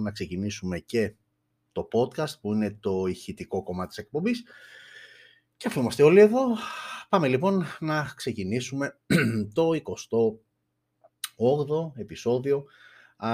[0.00, 1.14] είπαμε να ξεκινήσουμε και
[1.72, 4.44] το podcast που είναι το ηχητικό κομμάτι της εκπομπής.
[5.56, 6.40] Και αφού είμαστε όλοι εδώ,
[7.08, 8.98] πάμε λοιπόν να ξεκινήσουμε
[9.54, 9.70] το
[11.36, 12.64] 28ο επεισόδιο
[13.16, 13.30] α,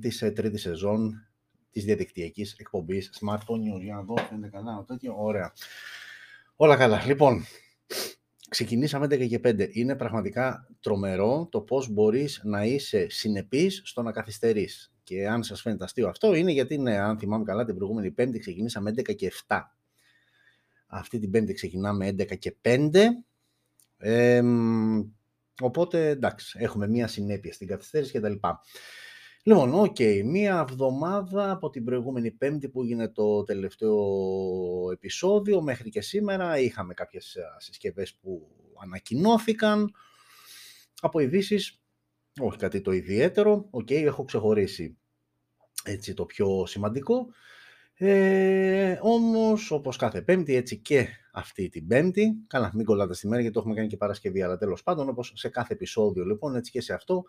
[0.00, 1.24] της ε, τρίτης σεζόν
[1.70, 3.80] της διαδικτυακής εκπομπής Smartphone News.
[3.80, 5.52] Για να δω, φαίνεται καλά, τέτοιο, ωραία.
[6.56, 7.04] Όλα καλά.
[7.06, 7.44] Λοιπόν,
[8.48, 9.68] ξεκινήσαμε 11 και 5.
[9.72, 14.92] Είναι πραγματικά τρομερό το πώς μπορείς να είσαι συνεπής στο να καθυστερείς.
[15.10, 18.38] Και αν σας φαίνεται αστείο αυτό, είναι γιατί, ναι, αν θυμάμαι καλά, την προηγούμενη Πέμπτη
[18.38, 19.60] ξεκινήσαμε 11 και 7.
[20.86, 22.90] Αυτή την Πέμπτη ξεκινάμε 11 και 5.
[23.98, 24.42] Ε,
[25.60, 28.32] οπότε, εντάξει, έχουμε μία συνέπεια στην καθυστέρηση κτλ.
[29.42, 33.96] Λοιπόν, ok, okay, μία εβδομάδα από την προηγούμενη Πέμπτη που έγινε το τελευταίο
[34.92, 38.48] επεισόδιο μέχρι και σήμερα είχαμε κάποιες συσκευές που
[38.82, 39.94] ανακοινώθηκαν
[41.00, 41.79] από ειδήσεις.
[42.38, 44.98] Όχι κάτι το ιδιαίτερο, ok, okay, έχω ξεχωρίσει
[45.84, 47.26] έτσι το πιο σημαντικό.
[47.94, 53.40] Ε, όμως, όπως κάθε Πέμπτη, έτσι και αυτή την Πέμπτη, καλά μην κολλάτε στη μέρα
[53.40, 56.70] γιατί το έχουμε κάνει και Παρασκευή, αλλά τέλος πάντων, όπως σε κάθε επεισόδιο λοιπόν, έτσι
[56.70, 57.24] και σε αυτό,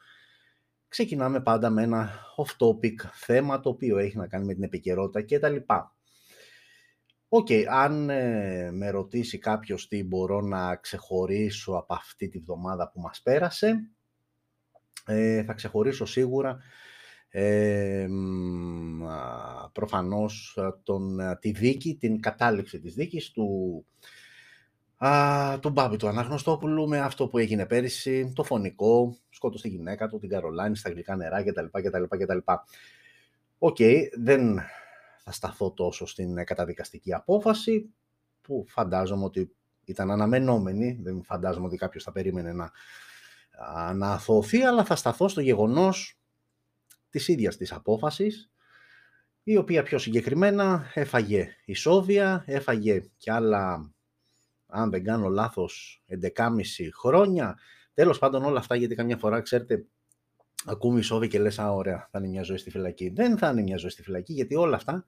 [0.88, 5.40] ξεκινάμε πάντα με ένα off-topic θέμα το οποίο έχει να κάνει με την επικαιρότητα και
[5.40, 5.96] τα λοιπά.
[7.28, 12.92] Ok, okay, αν ε, με ρωτήσει κάποιος τι μπορώ να ξεχωρίσω από αυτή τη βδομάδα
[12.92, 13.90] που μας πέρασε,
[15.12, 16.58] ε, θα ξεχωρίσω σίγουρα
[17.30, 18.08] ε,
[19.72, 23.86] προφανώς τον, τη δίκη, την κατάληξη της δίκης του,
[24.98, 30.08] α, του Μπάμπη του Αναγνωστόπουλου με αυτό που έγινε πέρυσι, το φωνικό, σκότωσε τη γυναίκα
[30.08, 31.66] του, την Καρολάιν, στα Γλυκά Νερά κτλ.
[31.72, 32.38] κτλ, κτλ.
[33.58, 33.78] Οκ,
[34.20, 34.59] δεν
[35.23, 37.90] θα σταθώ τόσο στην καταδικαστική απόφαση,
[38.42, 42.72] που φαντάζομαι ότι ήταν αναμενόμενη, δεν φαντάζομαι ότι κάποιος θα περίμενε να,
[43.94, 46.20] να αθωωθεί, αλλά θα σταθώ στο γεγονός
[47.09, 48.52] της ίδιας της απόφασης,
[49.44, 53.92] η οποία πιο συγκεκριμένα έφαγε ισόβια, έφαγε και άλλα,
[54.68, 57.58] αν δεν κάνω λάθος, 11,5 χρόνια.
[57.94, 59.86] Τέλος πάντων όλα αυτά, γιατί καμιά φορά, ξέρετε,
[60.66, 63.09] ακούμε ισόβια και λες, α, ωραία, θα είναι μια ζωή στη φυλακή.
[63.09, 65.06] Δεν θα είναι μια ζωή στη φυλακή, γιατί όλα αυτά,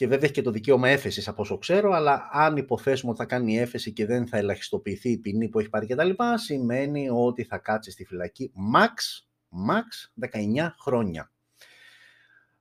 [0.00, 3.26] και βέβαια έχει και το δικαίωμα έφεσης από όσο ξέρω, αλλά αν υποθέσουμε ότι θα
[3.26, 6.10] κάνει έφεση και δεν θα ελαχιστοποιηθεί η ποινή που έχει πάρει κτλ.
[6.34, 9.24] σημαίνει ότι θα κάτσει στη φυλακή max
[9.70, 11.32] max 19 χρόνια.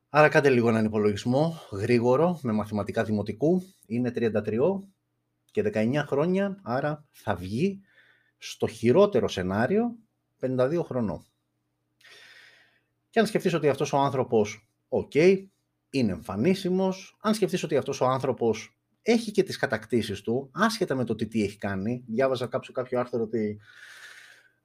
[0.10, 3.64] Άρα κάντε λίγο έναν υπολογισμό γρήγορο με μαθηματικά δημοτικού.
[3.86, 4.32] Είναι 33
[5.52, 7.82] και 19 χρόνια, άρα θα βγει
[8.38, 9.96] στο χειρότερο σενάριο
[10.42, 11.26] 52 χρονών.
[13.10, 15.14] Και αν σκεφτείς ότι αυτός ο άνθρωπος, οκ,
[15.90, 21.04] είναι εμφανίσιμος, αν σκεφτείς ότι αυτός ο άνθρωπος έχει και τις κατακτήσεις του, άσχετα με
[21.04, 23.60] το τι, τι έχει κάνει, διάβαζα κάποιο, κάποιο άρθρο ότι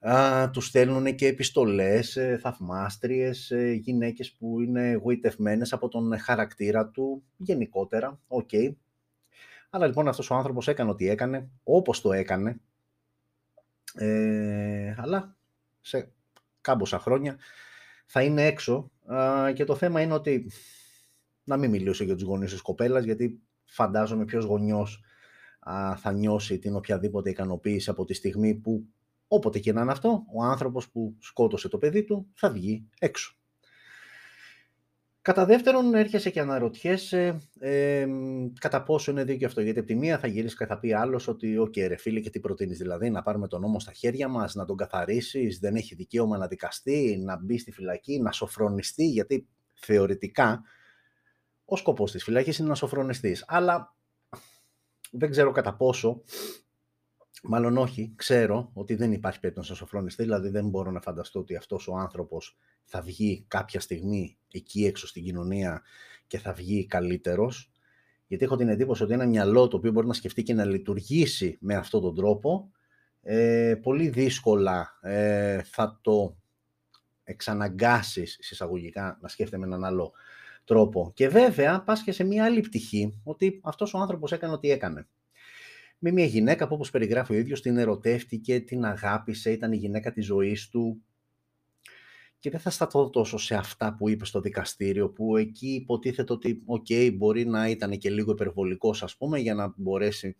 [0.08, 6.88] Α, του στέλνουν και επιστολές, ε, θαυμάστριες, ε, γυναίκες που είναι γοητευμένες από τον χαρακτήρα
[6.88, 8.48] του γενικότερα, ok.
[8.52, 8.74] Okay.
[9.70, 12.60] Αλλά λοιπόν αυτός ο άνθρωπος έκανε ό,τι έκανε, όπως το έκανε,
[13.94, 15.36] ε, αλλά
[15.80, 16.12] σε
[16.60, 17.36] κάμποσα χρόνια
[18.06, 18.90] θα είναι έξω
[19.54, 20.50] και το θέμα είναι ότι
[21.44, 25.02] να μην μιλήσω για τους γονείς της κοπέλας γιατί φαντάζομαι ποιος γονιός
[25.96, 28.86] θα νιώσει την οποιαδήποτε ικανοποίηση από τη στιγμή που
[29.28, 33.36] Όποτε και να είναι αυτό, ο άνθρωπος που σκότωσε το παιδί του θα βγει έξω.
[35.22, 38.06] Κατά δεύτερον, έρχεσαι και αναρωτιέσαι ε,
[38.58, 39.60] κατά πόσο είναι δίκαιο αυτό.
[39.60, 42.20] Γιατί από τη μία θα γυρίσεις και θα πει άλλος ότι, ok, okay, ρε φίλε,
[42.20, 45.74] και τι προτείνεις, δηλαδή να πάρουμε τον νόμο στα χέρια μας, να τον καθαρίσεις, δεν
[45.74, 50.62] έχει δικαίωμα να δικαστεί, να μπει στη φυλακή, να σωφρονιστεί, γιατί θεωρητικά
[51.64, 53.44] ο σκοπός της φυλακής είναι να σοφρονιστείς.
[53.46, 53.94] Αλλά
[55.10, 56.22] δεν ξέρω κατά πόσο
[57.46, 61.56] Μάλλον όχι, ξέρω ότι δεν υπάρχει περίπτωση να σοφρονιστεί, δηλαδή δεν μπορώ να φανταστώ ότι
[61.56, 65.82] αυτός ο άνθρωπος θα βγει κάποια στιγμή εκεί έξω στην κοινωνία
[66.26, 67.70] και θα βγει καλύτερος,
[68.26, 71.56] γιατί έχω την εντύπωση ότι ένα μυαλό το οποίο μπορεί να σκεφτεί και να λειτουργήσει
[71.60, 72.70] με αυτόν τον τρόπο,
[73.22, 76.36] ε, πολύ δύσκολα ε, θα το
[77.24, 80.12] εξαναγκάσεις εισαγωγικά να σκέφτεται με έναν άλλο
[80.64, 81.12] τρόπο.
[81.14, 85.06] Και βέβαια πας και σε μια άλλη πτυχή ότι αυτός ο άνθρωπος έκανε ό,τι έκανε
[85.98, 90.12] με μια γυναίκα που όπως περιγράφει ο ίδιος την ερωτεύτηκε, την αγάπησε, ήταν η γυναίκα
[90.12, 91.02] της ζωής του
[92.38, 96.62] και δεν θα σταθώ τόσο σε αυτά που είπε στο δικαστήριο που εκεί υποτίθεται ότι
[96.64, 100.36] οκ, μπορεί να ήταν και λίγο υπερβολικός ας πούμε για να μπορέσει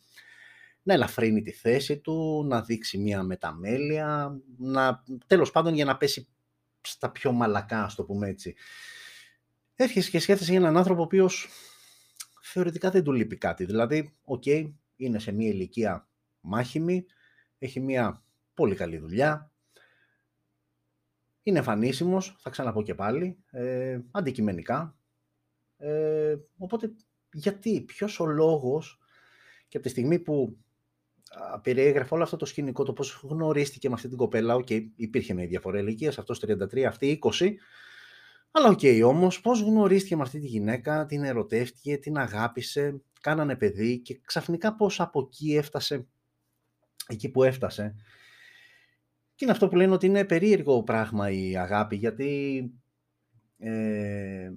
[0.83, 6.29] να ελαφρύνει τη θέση του, να δείξει μια μεταμέλεια, να, τέλος πάντων για να πέσει
[6.81, 8.55] στα πιο μαλακά, ας το πούμε έτσι.
[9.77, 11.49] Έρχεσαι και σκέφτεσαι για έναν άνθρωπο ο οποίος
[12.43, 13.65] θεωρητικά δεν του λείπει κάτι.
[13.65, 14.45] Δηλαδή, οκ,
[14.97, 16.09] είναι σε μια ηλικία
[16.41, 17.07] μάχημη,
[17.59, 18.25] έχει μια
[18.55, 19.53] πολύ καλή δουλειά,
[21.43, 24.99] είναι εμφανίσιμος, θα ξαναπώ και πάλι, ε, αντικειμενικά.
[25.77, 26.95] Ε, οπότε,
[27.33, 28.99] γιατί, ποιος ο λόγος
[29.69, 30.59] και από τη στιγμή που
[31.63, 35.35] περιέγραφε όλο αυτό το σκηνικό, το πώς γνωρίστηκε με αυτή την κοπέλα, ok, okay, υπήρχε
[35.35, 37.55] μια διαφορά ηλικίας, αυτός 33, αυτή 20,
[38.57, 43.57] αλλά ok okay, όμως, πώς γνωρίστηκε με αυτή τη γυναίκα, την ερωτεύτηκε, την αγάπησε, κάνανε
[43.57, 46.07] παιδί και ξαφνικά πώς από εκεί έφτασε
[47.09, 47.95] εκεί που έφτασε.
[49.35, 52.63] Και είναι αυτό που λένε ότι είναι περίεργο πράγμα η αγάπη, γιατί
[53.59, 54.51] ε,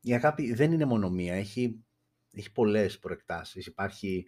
[0.00, 1.84] η αγάπη δεν είναι μόνο μία, έχει,
[2.32, 3.66] έχει πολλές προεκτάσεις.
[3.66, 4.26] Υπάρχει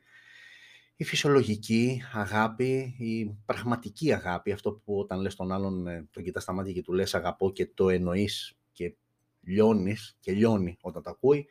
[0.97, 6.43] η φυσιολογική αγάπη, η πραγματική αγάπη, αυτό που όταν λες τον άλλον, ε, τον κοιτάς
[6.43, 8.57] στα μάτια και του λες αγαπώ και το εννοείς
[9.47, 11.47] και λιώνεις και λιώνει όταν το ακούει.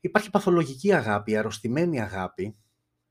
[0.00, 2.56] Υπάρχει παθολογική αγάπη, αρρωστημένη αγάπη,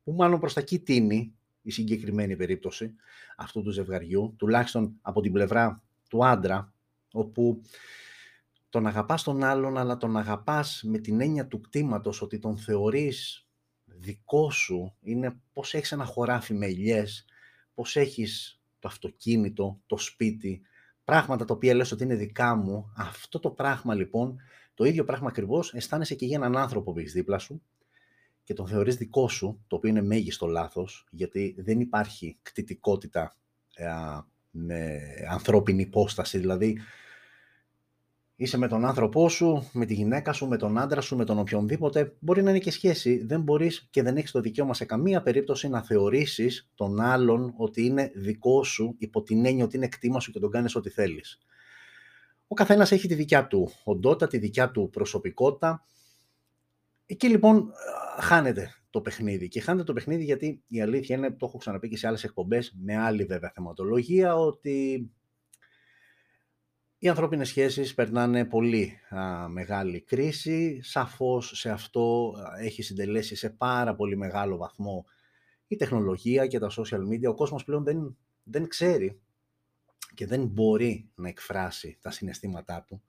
[0.04, 2.96] που μάλλον προς τα εκεί τίνει η συγκεκριμένη περίπτωση
[3.38, 6.74] αυτού του ζευγαριού, τουλάχιστον από την πλευρά του άντρα,
[7.14, 7.62] όπου
[8.70, 13.48] τον αγαπάς τον άλλον, αλλά τον αγαπάς με την έννοια του κτήματος, ότι τον θεωρείς
[13.86, 17.26] δικό σου, είναι πώς έχεις ένα χωράφι με ηλιές,
[17.74, 20.62] πώς έχεις το αυτοκίνητο, το σπίτι,
[21.06, 22.94] πράγματα τα οποία λες ότι είναι δικά μου.
[22.98, 24.40] Αυτό το πράγμα λοιπόν,
[24.74, 27.62] το ίδιο πράγμα ακριβώς αισθάνεσαι και για έναν άνθρωπο που έχεις δίπλα σου
[28.44, 33.36] και τον θεωρείς δικό σου, το οποίο είναι μέγιστο λάθος, γιατί δεν υπάρχει κτητικότητα
[33.76, 33.86] ε,
[34.52, 36.80] με ανθρώπινη υπόσταση, δηλαδή
[38.36, 41.40] είσαι με τον άνθρωπό σου, με τη γυναίκα σου, με τον άντρα σου, με τον
[41.40, 43.26] οποιονδήποτε, μπορεί να είναι και σχέση.
[43.26, 47.86] Δεν μπορείς και δεν έχεις το δικαίωμα σε καμία περίπτωση να θεωρήσεις τον άλλον ότι
[47.86, 51.40] είναι δικό σου, υπό την έννοια ότι είναι κτήμα σου και τον κάνεις ό,τι θέλεις.
[52.48, 55.86] Ο καθένας έχει τη δικιά του οντότητα, τη δικιά του προσωπικότητα.
[57.06, 57.72] Εκεί λοιπόν
[58.20, 59.48] χάνεται το παιχνίδι.
[59.48, 62.76] Και χάνεται το παιχνίδι γιατί η αλήθεια είναι, το έχω ξαναπεί και σε άλλες εκπομπές,
[62.80, 65.10] με άλλη βέβαια θεματολογία, ότι
[67.04, 69.00] οι ανθρώπινες σχέσεις περνάνε πολύ
[69.48, 70.80] μεγάλη κρίση.
[70.84, 75.06] Σαφώς σε αυτό έχει συντελέσει σε πάρα πολύ μεγάλο βαθμό
[75.68, 77.30] η τεχνολογία και τα social media.
[77.30, 79.20] Ο κόσμος πλέον δεν, δεν ξέρει
[80.14, 83.04] και δεν μπορεί να εκφράσει τα συναισθήματά του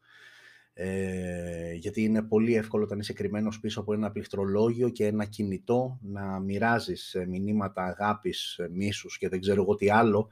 [0.76, 5.98] ε, γιατί είναι πολύ εύκολο όταν είσαι κρυμμένος πίσω από ένα πληκτρολόγιο και ένα κινητό
[6.02, 10.28] να μοιράζεις ε, μηνύματα αγάπης, ε, μίσους και δεν ξέρω εγώ τι άλλο.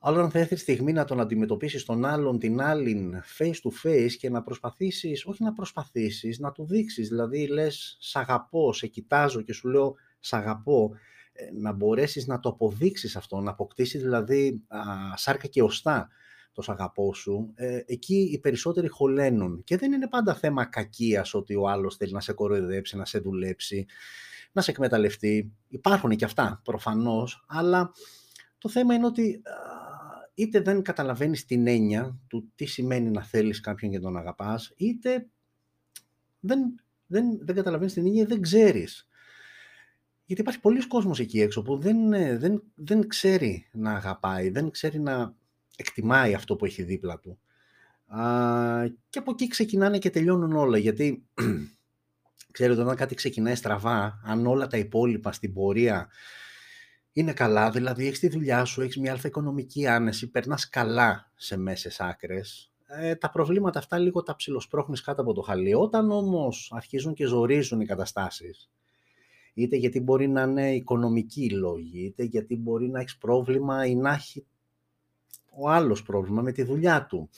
[0.00, 4.12] Αλλά αν θα έρθει στιγμή να τον αντιμετωπίσεις τον άλλον, την άλλην, face to face
[4.18, 7.08] και να προσπαθήσεις, όχι να προσπαθήσεις, να του δείξεις.
[7.08, 10.90] Δηλαδή λες, σ' αγαπώ, σε κοιτάζω και σου λέω, σ' αγαπώ.
[11.32, 14.80] Ε, να μπορέσεις να το αποδείξεις αυτό, να αποκτήσεις δηλαδή α,
[15.16, 16.08] σάρκα και οστά
[16.52, 19.64] το αγαπώ σου, ε, εκεί οι περισσότεροι χωλένουν.
[19.64, 23.18] Και δεν είναι πάντα θέμα κακίας ότι ο άλλος θέλει να σε κοροϊδέψει, να σε
[23.18, 23.86] δουλέψει,
[24.52, 25.52] να σε εκμεταλλευτεί.
[25.68, 27.90] Υπάρχουν και αυτά προφανώς, αλλά
[28.58, 29.42] το θέμα είναι ότι
[30.38, 35.26] είτε δεν καταλαβαίνεις την έννοια του τι σημαίνει να θέλεις κάποιον και τον αγαπάς, είτε
[36.40, 39.08] δεν, δεν, δεν καταλαβαίνεις την έννοια δεν ξέρεις.
[40.24, 42.08] Γιατί υπάρχει πολλοί κόσμος εκεί έξω που δεν,
[42.38, 45.34] δεν, δεν ξέρει να αγαπάει, δεν ξέρει να
[45.76, 47.38] εκτιμάει αυτό που έχει δίπλα του.
[48.06, 48.22] Α,
[49.10, 51.24] και από εκεί ξεκινάνε και τελειώνουν όλα, γιατί
[52.52, 56.08] ξέρετε όταν κάτι ξεκινάει στραβά, αν όλα τα υπόλοιπα στην πορεία
[57.18, 61.56] είναι καλά, δηλαδή έχεις τη δουλειά σου, έχεις μια αλφα οικονομική άνεση, περνάς καλά σε
[61.56, 65.74] μέσες άκρες, ε, τα προβλήματα αυτά λίγο τα ψιλοσπρώχνεις κάτω από το χαλί.
[65.74, 68.70] Όταν όμως αρχίζουν και ζορίζουν οι καταστάσεις,
[69.54, 74.12] είτε γιατί μπορεί να είναι οικονομικοί λόγοι, είτε γιατί μπορεί να έχεις πρόβλημα ή να
[74.12, 74.46] έχει
[75.50, 77.30] ο άλλος πρόβλημα με τη δουλειά του.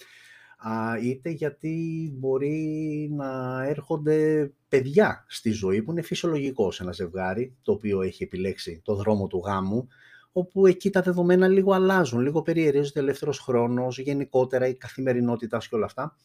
[1.03, 7.73] Είτε γιατί μπορεί να έρχονται παιδιά στη ζωή που είναι φυσιολογικό σε ένα ζευγάρι το
[7.73, 9.89] οποίο έχει επιλέξει το δρόμο του γάμου
[10.33, 15.85] όπου εκεί τα δεδομένα λίγο αλλάζουν, λίγο περιερίζονται ελεύθερος χρόνος, γενικότερα η καθημερινότητα και όλα
[15.85, 16.17] αυτά.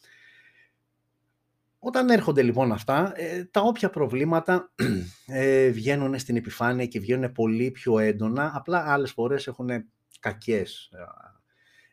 [1.78, 4.72] Όταν έρχονται λοιπόν αυτά, ε, τα όποια προβλήματα
[5.26, 9.68] ε, βγαίνουν στην επιφάνεια και βγαίνουν πολύ πιο έντονα, απλά άλλες φορές έχουν
[10.20, 10.98] κακές ε,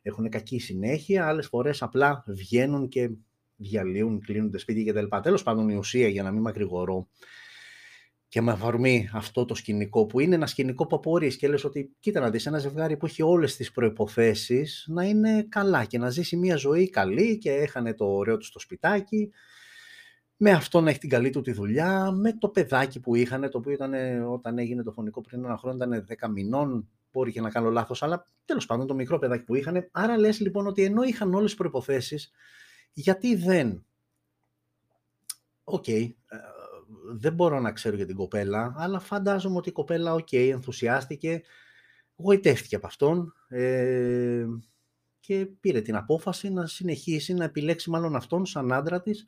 [0.03, 3.09] έχουν κακή συνέχεια, άλλες φορές απλά βγαίνουν και
[3.55, 5.17] διαλύουν, κλείνονται σπίτια κτλ.
[5.21, 7.07] Τέλος πάντων η ουσία για να μην μακρηγορώ
[8.27, 11.95] και με αφορμή αυτό το σκηνικό που είναι ένα σκηνικό που απορείς και λες ότι
[11.99, 16.09] κοίτα να δεις ένα ζευγάρι που έχει όλες τις προϋποθέσεις να είναι καλά και να
[16.09, 19.31] ζήσει μια ζωή καλή και έχανε το ωραίο του στο σπιτάκι
[20.37, 23.57] με αυτό να έχει την καλή του τη δουλειά, με το παιδάκι που είχαν, το
[23.57, 23.93] οποίο ήταν
[24.27, 28.03] όταν έγινε το φωνικό πριν ένα χρόνο ήταν 10 μηνών, μπορεί και να κάνω λάθος,
[28.03, 29.89] αλλά τέλος πάντων το μικρό παιδάκι που είχαν.
[29.91, 32.31] Άρα λες λοιπόν ότι ενώ είχαν όλες τις προϋποθέσεις,
[32.91, 33.85] γιατί δεν...
[35.63, 36.37] Ok, okay, ε,
[37.13, 41.41] δεν μπορώ να ξέρω για την κοπέλα, αλλά φαντάζομαι ότι η κοπέλα, ok, okay, ενθουσιάστηκε,
[42.15, 44.45] γοητεύτηκε από αυτόν, ε,
[45.19, 49.27] και πήρε την απόφαση να συνεχίσει να επιλέξει μάλλον αυτόν σαν άντρα της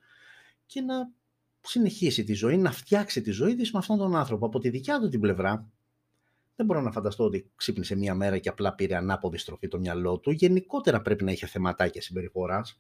[0.66, 0.96] και να
[1.62, 4.46] συνεχίσει τη ζωή, να φτιάξει τη ζωή της με αυτόν τον άνθρωπο.
[4.46, 5.72] Από τη δικιά του την πλευρά,
[6.56, 10.20] δεν μπορώ να φανταστώ ότι ξύπνησε μία μέρα και απλά πήρε ανάποδη στροφή το μυαλό
[10.20, 10.32] του.
[10.32, 12.80] Γενικότερα πρέπει να είχε θεματάκια συμπεριφοράς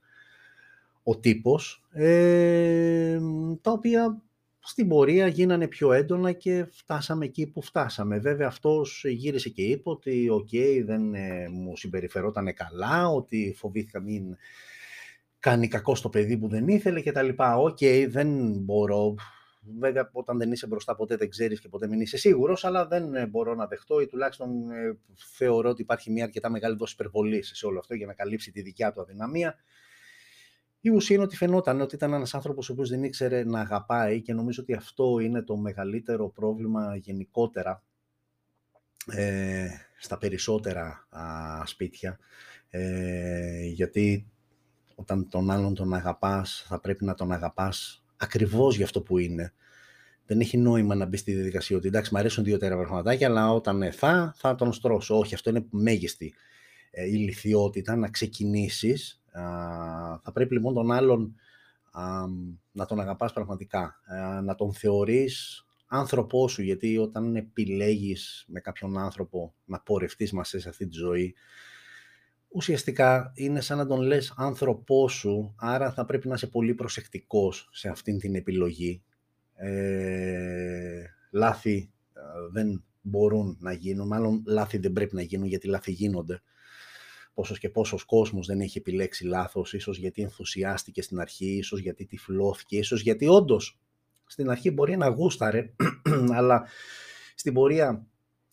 [1.04, 3.20] ο τύπος, ε,
[3.62, 4.22] τα οποία
[4.60, 8.20] στην πορεία γίνανε πιο έντονα και φτάσαμε εκεί που φτάσαμε.
[8.20, 10.50] Βέβαια αυτός γύρισε και είπε ότι οκ,
[10.86, 14.36] δεν ε, μου συμπεριφερόταν καλά, ότι φοβήθηκα μην
[15.40, 17.58] κάνει κακό στο παιδί που δεν ήθελε και τα λοιπά.
[17.58, 17.78] Οκ,
[18.08, 19.16] δεν μπορώ.
[19.80, 23.16] Βέβαια όταν δεν είσαι μπροστά ποτέ δεν ξέρεις και ποτέ μην είσαι σίγουρος, αλλά δεν
[23.16, 27.52] ε, μπορώ να δεχτώ ή τουλάχιστον ε, θεωρώ ότι υπάρχει μια αρκετά μεγάλη δόση υπερβολής
[27.54, 29.56] σε όλο αυτό για να καλύψει τη δικιά του αδυναμία
[30.86, 34.22] η ουσία είναι ότι φαινόταν ότι ήταν ένας άνθρωπος ο οποίος δεν ήξερε να αγαπάει
[34.22, 37.84] και νομίζω ότι αυτό είναι το μεγαλύτερο πρόβλημα γενικότερα
[39.06, 39.68] ε,
[39.98, 41.22] στα περισσότερα α,
[41.66, 42.20] σπίτια.
[42.70, 44.32] Ε, γιατί
[44.96, 49.54] όταν τον άλλον τον αγαπάς, θα πρέπει να τον αγαπάς ακριβώς για αυτό που είναι.
[50.26, 53.92] Δεν έχει νόημα να μπει στη διαδικασία ότι εντάξει, μου αρέσουν δύο-τέρα πραγματάκια, αλλά όταν
[53.92, 55.18] θα, θα τον στρώσω.
[55.18, 56.34] Όχι, αυτό είναι μέγιστη
[56.92, 59.20] ε, ηλικιότητα να ξεκινήσεις
[60.22, 61.36] θα πρέπει λοιπόν τον άλλον
[62.72, 64.00] να τον αγαπάς πραγματικά,
[64.44, 70.70] να τον θεωρείς άνθρωπό σου, γιατί όταν επιλέγεις με κάποιον άνθρωπο να πορευτείς μαζί σε
[70.70, 71.36] αυτή τη ζωή,
[72.56, 77.70] ουσιαστικά είναι σαν να τον λες άνθρωπός σου, άρα θα πρέπει να είσαι πολύ προσεκτικός
[77.72, 79.04] σε αυτή την επιλογή.
[79.56, 82.22] Ε, λάθη ε,
[82.52, 86.42] δεν μπορούν να γίνουν, μάλλον λάθη δεν πρέπει να γίνουν γιατί λάθη γίνονται
[87.34, 92.06] πόσος και πόσος κόσμος δεν έχει επιλέξει λάθος, ίσως γιατί ενθουσιάστηκε στην αρχή, ίσως γιατί
[92.06, 93.80] τυφλώθηκε, ίσως γιατί όντως
[94.26, 95.74] στην αρχή μπορεί να γούσταρε,
[96.38, 96.68] αλλά
[97.36, 98.08] στην πορεία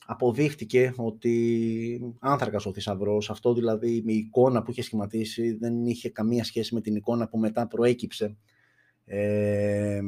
[0.06, 6.44] αποδείχτηκε ότι άνθρακας ο θησαυρός, αυτό δηλαδή η εικόνα που είχε σχηματίσει δεν είχε καμία
[6.44, 8.36] σχέση με την εικόνα που μετά προέκυψε.
[9.04, 10.00] Ε,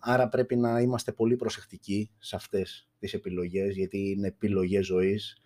[0.00, 5.42] άρα πρέπει να είμαστε πολύ προσεκτικοί σε αυτές τις επιλογές, γιατί είναι επιλογές ζωής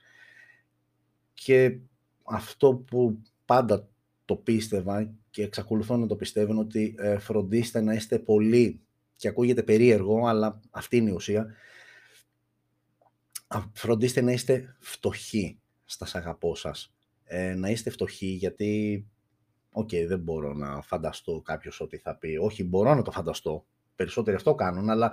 [1.35, 1.79] και
[2.23, 3.89] αυτό που πάντα
[4.25, 8.81] το πίστευα και εξακολουθώ να το πιστεύω ότι ε, φροντίστε να είστε πολύ
[9.17, 11.55] και ακούγεται περίεργο, αλλά αυτή είναι η ουσία.
[13.73, 16.95] Φροντίστε να είστε φτωχοί στα αγαπώ σας.
[17.25, 19.05] Ε, να είστε φτωχοί γιατί,
[19.73, 23.67] οκ, δεν μπορώ να φανταστώ κάποιος ότι θα πει, όχι μπορώ να το φανταστώ,
[23.97, 25.13] περισσότεροι αυτό κάνουν, αλλά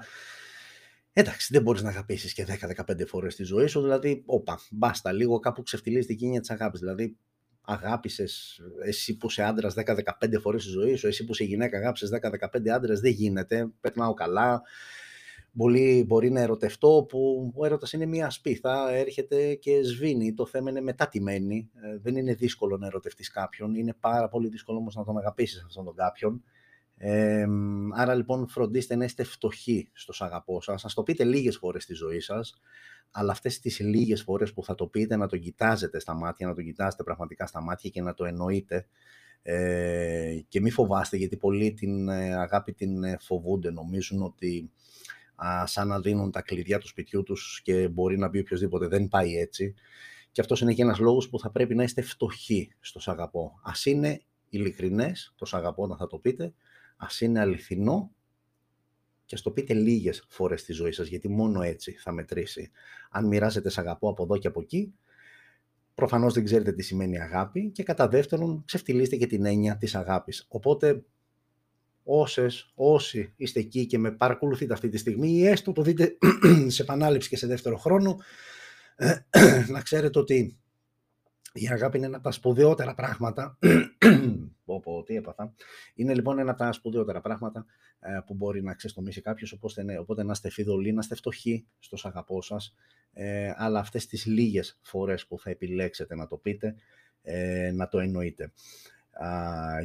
[1.14, 3.82] Εντάξει, δεν μπορείς να αγαπήσεις και 10-15 φορές τη ζωή σου.
[3.82, 6.80] Δηλαδή, όπα, μπάστα λίγο κάπου ξεφτιλίζεις την κίνηση της αγάπης.
[6.80, 7.18] Δηλαδή,
[7.62, 12.10] αγάπησες εσύ που είσαι άντρας 10-15 φορές τη ζωή σου, εσύ που είσαι γυναίκα αγάπησες
[12.10, 13.70] 10-15 άντρες, δεν γίνεται.
[13.82, 14.62] Περνάω καλά.
[15.52, 20.34] Μπορεί, μπορεί να ερωτευτώ που ο έρωτας είναι μια σπίθα, έρχεται και σβήνει.
[20.34, 21.70] Το θέμα είναι μετατιμένη.
[21.74, 23.76] Ε, δεν είναι δύσκολο να ερωτευτείς κάποιον.
[23.76, 26.44] Είναι πάρα πολύ δύσκολο όμως να τον αγαπήσεις αυτόν τον κάποιον.
[26.98, 27.46] Ε,
[27.96, 30.86] άρα λοιπόν φροντίστε να είστε φτωχοί στο αγαπώ σας.
[30.86, 32.60] Ας το πείτε λίγες φορές στη ζωή σας,
[33.12, 36.54] αλλά αυτές τις λίγες φορές που θα το πείτε να το κοιτάζετε στα μάτια, να
[36.54, 38.88] το κοιτάζετε πραγματικά στα μάτια και να το εννοείτε.
[39.42, 44.72] Ε, και μη φοβάστε γιατί πολλοί την ε, αγάπη την ε, φοβούνται, νομίζουν ότι
[45.46, 48.88] α, σαν να δίνουν τα κλειδιά του σπιτιού τους και μπορεί να μπει οποιοδήποτε.
[48.88, 49.74] Δεν πάει έτσι.
[50.32, 53.60] Και αυτός είναι και ένας λόγος που θα πρέπει να είστε φτωχοί στο σ' αγαπώ.
[53.64, 56.54] Ας είναι ειλικρινές, το σ' αγαπώ να θα το πείτε,
[56.98, 58.12] ας είναι αληθινό
[59.26, 62.72] και ας το πείτε λίγες φορές στη ζωή σας, γιατί μόνο έτσι θα μετρήσει.
[63.10, 64.94] Αν μοιράζετε σ' αγαπώ από εδώ και από εκεί,
[65.96, 70.46] προφανώς δεν ξέρετε τι σημαίνει αγάπη και κατά δεύτερον ξεφτυλίστε και την έννοια της αγάπης.
[70.48, 71.04] Οπότε
[72.12, 76.18] όσες, όσοι είστε εκεί και με παρακολουθείτε αυτή τη στιγμή ή έστω το δείτε
[76.68, 78.18] σε επανάληψη και σε δεύτερο χρόνο,
[79.74, 80.60] να ξέρετε ότι
[81.54, 83.58] η αγάπη είναι ένα από τα σπουδαιότερα πράγματα.
[84.66, 85.54] πω, τι έπαθα.
[85.94, 87.66] Είναι λοιπόν ένα από τα σπουδαιότερα πράγματα
[88.00, 89.52] ε, που μπορεί να ξεστομίσει κάποιος.
[89.52, 92.76] Οπότε, ναι, οπότε να είστε φιδωλοί, να είστε φτωχοί στο αγαπώ σας.
[93.14, 96.76] Ε, αλλά αυτές τις λίγες φορές που θα επιλέξετε να το πείτε,
[97.22, 98.52] ε, να το εννοείτε.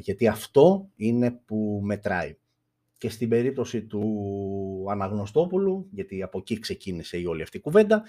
[0.01, 2.37] Γιατί αυτό είναι που μετράει.
[2.99, 8.03] Και στην περίπτωση του Αναγνωστόπουλου, γιατί από εκεί ξεκίνησε η όλη αυτή η κουβέντα,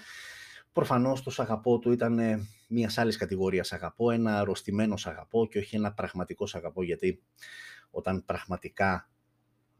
[0.76, 2.20] Προφανώς το αγαπώ του ήταν
[2.68, 7.22] μιας άλλης κατηγορίας αγαπώ, ένα αρρωστημένο αγαπώ και όχι ένα πραγματικό αγαπώ, γιατί
[7.90, 9.10] όταν πραγματικά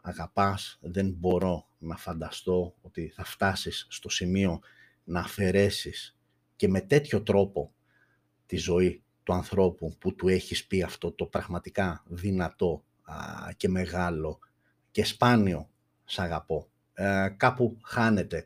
[0.03, 4.61] αγαπάς δεν μπορώ να φανταστώ ότι θα φτάσεις στο σημείο
[5.05, 6.19] να αφαιρέσεις
[6.57, 7.75] και με τέτοιο τρόπο
[8.47, 12.85] τη ζωή του ανθρώπου που του έχεις πει αυτό το πραγματικά δυνατό
[13.57, 14.39] και μεγάλο
[14.91, 15.71] και σπάνιο
[16.05, 16.69] σ' αγαπώ.
[16.95, 18.45] Ε, κάπου χάνεται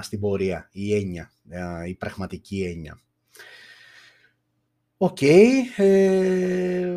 [0.00, 1.30] στην πορεία η έννοια,
[1.86, 3.00] η πραγματική έννοια.
[4.96, 5.22] Οκ.
[5.76, 6.92] ε,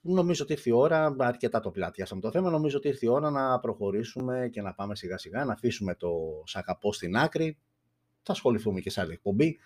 [0.00, 3.30] νομίζω ότι ήρθε η ώρα, αρκετά το πλατειάσαμε το θέμα, νομίζω ότι ήρθε η ώρα
[3.30, 7.58] να προχωρήσουμε και να πάμε σιγά σιγά, να αφήσουμε το σ' αγαπώ στην άκρη.
[8.22, 9.58] Θα ασχοληθούμε και σε άλλη εκπομπή.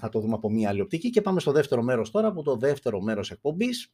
[0.00, 2.56] Θα το δούμε από μία άλλη οπτική και πάμε στο δεύτερο μέρος τώρα, που το
[2.56, 3.92] δεύτερο μέρος εκπομπής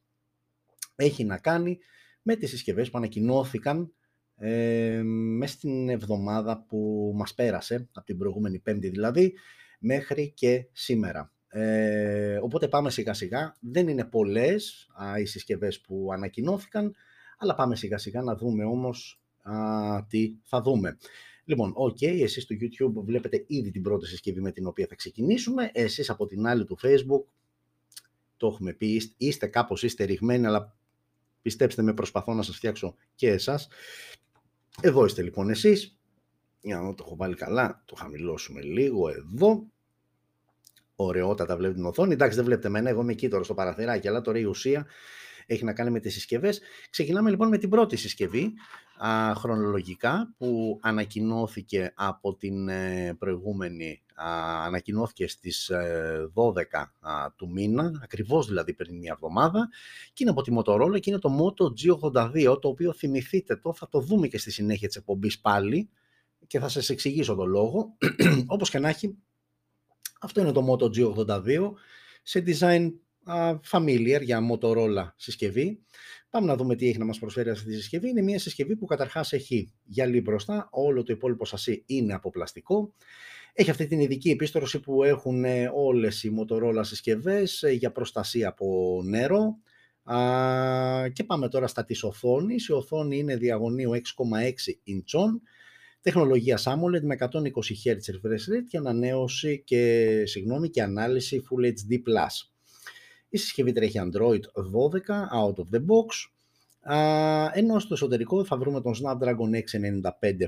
[0.97, 1.79] έχει να κάνει
[2.23, 3.93] με τις συσκευές που ανακοινώθηκαν
[4.37, 9.35] ε, μέσα στην εβδομάδα που μας πέρασε, από την προηγούμενη πέμπτη δηλαδή,
[9.79, 11.33] μέχρι και σήμερα.
[11.49, 13.57] Ε, οπότε πάμε σιγά σιγά.
[13.61, 16.95] Δεν είναι πολλές α, οι συσκευές που ανακοινώθηκαν,
[17.39, 19.55] αλλά πάμε σιγά σιγά να δούμε όμως α,
[20.09, 20.97] τι θα δούμε.
[21.45, 25.71] Λοιπόν, ok, εσείς στο YouTube βλέπετε ήδη την πρώτη συσκευή με την οποία θα ξεκινήσουμε.
[25.75, 27.25] Εσείς από την άλλη του Facebook,
[28.37, 30.77] το έχουμε πει, είστε κάπως είστε ρηγμένοι, αλλά
[31.43, 33.69] πιστέψτε με προσπαθώ να σας φτιάξω και εσάς.
[34.81, 35.97] Εδώ είστε λοιπόν εσείς.
[36.61, 39.67] Για να το έχω βάλει καλά, το χαμηλώσουμε λίγο εδώ.
[40.97, 42.13] Ωραιότατα βλέπει την οθόνη.
[42.13, 44.87] Εντάξει, δεν βλέπετε εμένα, εγώ είμαι εκεί τώρα στο παραθυράκι, αλλά τώρα η ουσία
[45.47, 46.61] έχει να κάνει με τις συσκευές.
[46.91, 48.53] Ξεκινάμε λοιπόν με την πρώτη συσκευή,
[49.07, 55.71] α, χρονολογικά, που ανακοινώθηκε από την ε, προηγούμενη, α, ανακοινώθηκε στις
[56.35, 56.85] 12 ε,
[57.37, 59.69] του μήνα, ακριβώς δηλαδή πριν μια εβδομάδα,
[60.13, 63.89] και είναι από τη Motorola και είναι το Moto G82, το οποίο θυμηθείτε το, θα
[63.89, 65.89] το δούμε και στη συνέχεια της εκπομπής πάλι,
[66.47, 67.97] και θα σας εξηγήσω το λόγο.
[68.47, 69.17] Όπως και να έχει,
[70.21, 71.73] αυτό είναι το Moto G82
[72.23, 72.93] σε design
[73.27, 75.81] uh, familiar για Motorola συσκευή.
[76.31, 78.09] Πάμε να δούμε τι έχει να μας προσφέρει αυτή τη συσκευή.
[78.09, 82.95] Είναι μια συσκευή που καταρχάς έχει γυαλί μπροστά, όλο το υπόλοιπο σασί είναι από πλαστικό.
[83.53, 88.49] Έχει αυτή την ειδική επίστρωση που έχουν ε, όλες οι Motorola συσκευές ε, για προστασία
[88.49, 89.59] από νερό.
[91.13, 92.69] και πάμε τώρα στα της οθόνης.
[92.69, 94.01] Η οθόνη είναι διαγωνίου 6,6
[94.87, 95.41] inch
[96.03, 97.25] τεχνολογία AMOLED με 120
[97.85, 102.03] Hz refresh rate και ανανέωση και, συγγνώμη, και ανάλυση Full HD+.
[103.35, 104.41] Η συσκευή τρέχει Android 12
[105.43, 106.31] out of the box,
[107.53, 109.61] ενώ στο εσωτερικό θα βρούμε τον Snapdragon 695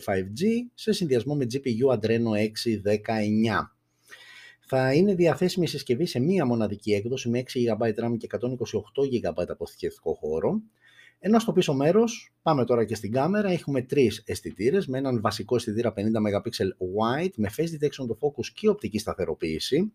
[0.06, 0.42] 5G
[0.74, 2.46] σε συνδυασμό με GPU Adreno 619.
[4.66, 9.28] Θα είναι διαθέσιμη η συσκευή σε μία μοναδική έκδοση με 6 GB RAM και 128
[9.30, 10.60] GB αποθηκευτικό χώρο.
[11.18, 15.56] Ενώ στο πίσω μέρος, πάμε τώρα και στην κάμερα, έχουμε τρεις αισθητήρες με έναν βασικό
[15.56, 16.48] αισθητήρα 50 MP
[17.00, 19.92] wide με face detection to focus και οπτική σταθεροποίηση.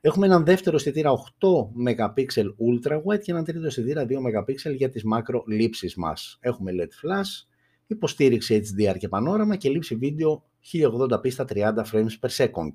[0.00, 1.48] Έχουμε έναν δεύτερο αισθητήρα 8
[1.86, 6.38] MP ultra wide και έναν τρίτο αισθητήρα 2 MP για τις μάκρο λήψεις μας.
[6.40, 7.46] Έχουμε LED flash,
[7.86, 12.70] υποστήριξη HDR και πανόραμα και λήψη βίντεο 1080p στα 30 frames per second.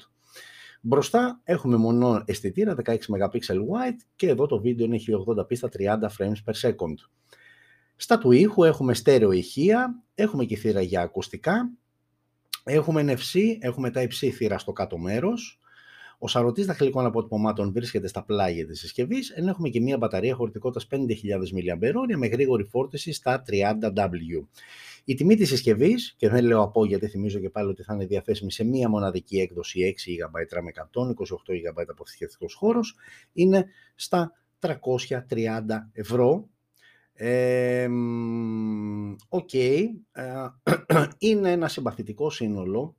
[0.81, 5.99] Μπροστά έχουμε μονό αισθητήρα 16 MP wide και εδώ το βίντεο είναι 1080p στα 30
[6.17, 6.95] frames per second.
[7.95, 11.71] Στα του ήχου έχουμε στέρεο ηχεία, έχουμε και θύρα για ακουστικά,
[12.63, 15.59] έχουμε NFC, έχουμε τα υψή θύρα στο κάτω μέρος,
[16.23, 20.87] ο σαρωτής δαχτυλικών αποτυπωμάτων βρίσκεται στα πλάγια της συσκευής, ενώ έχουμε και μια μπαταρία χωρητικότητας
[20.91, 20.99] 5.000
[21.53, 24.45] mAh με γρήγορη φόρτιση στα 30W.
[25.03, 28.05] Η τιμή της συσκευής, και δεν λέω από γιατί θυμίζω και πάλι ότι θα είναι
[28.05, 32.95] διαθέσιμη σε μία μοναδική έκδοση 6 GB RAM 128 GB αποθηκευτικός χώρος,
[33.33, 36.49] είναι στα 330 ευρώ
[39.29, 39.87] Οκ, ε,
[41.17, 42.95] είναι ένα συμπαθητικό σύνολο.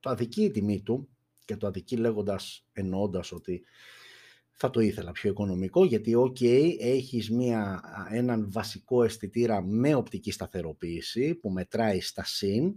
[0.00, 1.08] Το αδικεί η τιμή του
[1.44, 3.62] και το αδικεί λέγοντας, εννοώντας ότι
[4.56, 6.42] θα το ήθελα πιο οικονομικό, γιατί ok,
[6.78, 12.74] έχεις μια, έναν βασικό αισθητήρα με οπτική σταθεροποίηση που μετράει στα συν,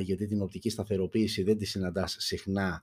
[0.00, 2.82] γιατί την οπτική σταθεροποίηση δεν τη συναντάς συχνά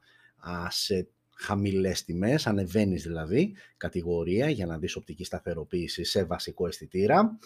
[0.69, 7.37] σε χαμηλές τιμές, ανεβαίνεις δηλαδή κατηγορία για να δεις οπτική σταθεροποίηση σε βασικό αισθητήρα.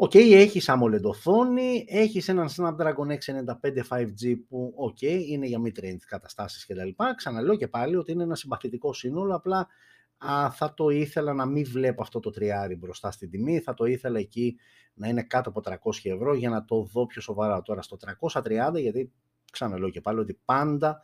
[0.00, 6.04] Ok, okay, έχεις AMOLED οθόνη, έχεις έναν Snapdragon 695 5G που οκ, είναι για mid-range
[6.06, 6.88] καταστάσεις κτλ.
[7.16, 9.68] Ξαναλέω και πάλι ότι είναι ένα συμπαθητικό σύνολο, απλά
[10.18, 13.84] α, θα το ήθελα να μην βλέπω αυτό το τριάρι μπροστά στην τιμή, θα το
[13.84, 14.56] ήθελα εκεί
[14.94, 17.96] να είναι κάτω από 300 ευρώ για να το δω πιο σοβαρά τώρα στο
[18.32, 19.12] 330, γιατί
[19.52, 21.02] ξαναλέω και πάλι ότι πάντα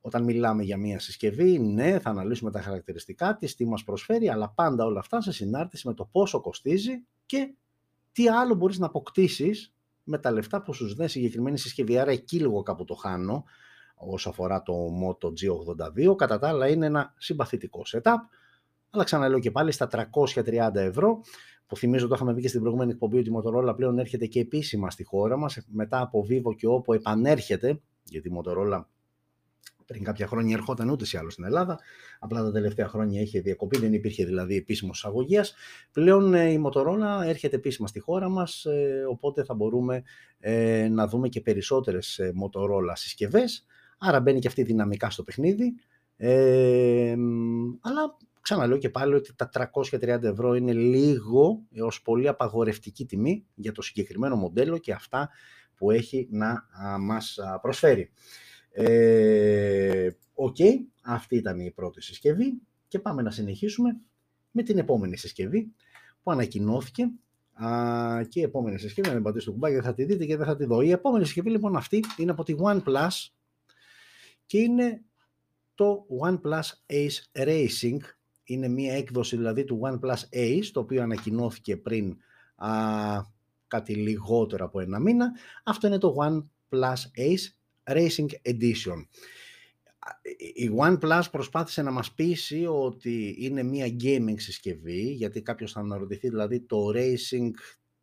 [0.00, 4.50] όταν μιλάμε για μία συσκευή, ναι, θα αναλύσουμε τα χαρακτηριστικά της, τι μας προσφέρει, αλλά
[4.50, 7.54] πάντα όλα αυτά σε συνάρτηση με το πόσο κοστίζει και
[8.14, 11.98] τι άλλο μπορείς να αποκτήσεις με τα λεφτά που σου δίνει συγκεκριμένη συσκευή.
[11.98, 13.44] Άρα εκεί λίγο κάπου το χάνω
[13.94, 16.16] όσο αφορά το Moto G82.
[16.16, 18.16] Κατά τα άλλα είναι ένα συμπαθητικό setup,
[18.90, 21.20] αλλά ξαναλέω και πάλι στα 330 ευρώ,
[21.66, 24.40] που θυμίζω το είχαμε δει και στην προηγούμενη εκπομπή ότι η Motorola πλέον έρχεται και
[24.40, 28.84] επίσημα στη χώρα μας, μετά από Vivo και Oppo επανέρχεται, γιατί η Motorola
[29.86, 31.78] πριν κάποια χρόνια ερχόταν ούτε ή άλλο στην Ελλάδα.
[32.18, 35.40] Απλά τα τελευταία χρόνια είχε διακοπεί, δεν υπήρχε δηλαδή επίσημος εισαγωγή.
[35.92, 40.02] Πλέον ε, η Motorola έρχεται επίσημα στη χώρα μας, ε, οπότε θα μπορούμε
[40.38, 43.66] ε, να δούμε και περισσότερες Motorola συσκευές.
[43.98, 45.74] Άρα μπαίνει και αυτή δυναμικά στο παιχνίδι.
[46.16, 47.14] Ε,
[47.80, 53.72] αλλά ξαναλέω και πάλι ότι τα 330 ευρώ είναι λίγο έως πολύ απαγορευτική τιμή για
[53.72, 55.30] το συγκεκριμένο μοντέλο και αυτά
[55.76, 56.64] που έχει να
[57.00, 58.12] μας προσφέρει.
[58.76, 60.56] Ε, Οκ,
[61.02, 64.00] αυτή ήταν η πρώτη συσκευή και πάμε να συνεχίσουμε
[64.50, 65.72] με την επόμενη συσκευή
[66.22, 67.10] που ανακοινώθηκε
[67.54, 70.36] Α, και η επόμενη συσκευή, να μην πατήσω το κουμπάκι, δεν θα τη δείτε και
[70.36, 70.80] δεν θα τη δω.
[70.80, 73.28] Η επόμενη συσκευή λοιπόν αυτή είναι από τη OnePlus
[74.46, 75.04] και είναι
[75.74, 77.98] το OnePlus Ace Racing.
[78.44, 82.16] Είναι μία έκδοση δηλαδή του OnePlus Ace, το οποίο ανακοινώθηκε πριν
[82.56, 82.70] α,
[83.66, 85.32] κάτι λιγότερο από ένα μήνα.
[85.64, 87.52] Αυτό είναι το OnePlus Ace
[87.84, 89.04] Racing Edition
[90.54, 96.28] η OnePlus προσπάθησε να μας πείσει ότι είναι μια gaming συσκευή, γιατί κάποιος θα αναρωτηθεί
[96.28, 97.50] δηλαδή το racing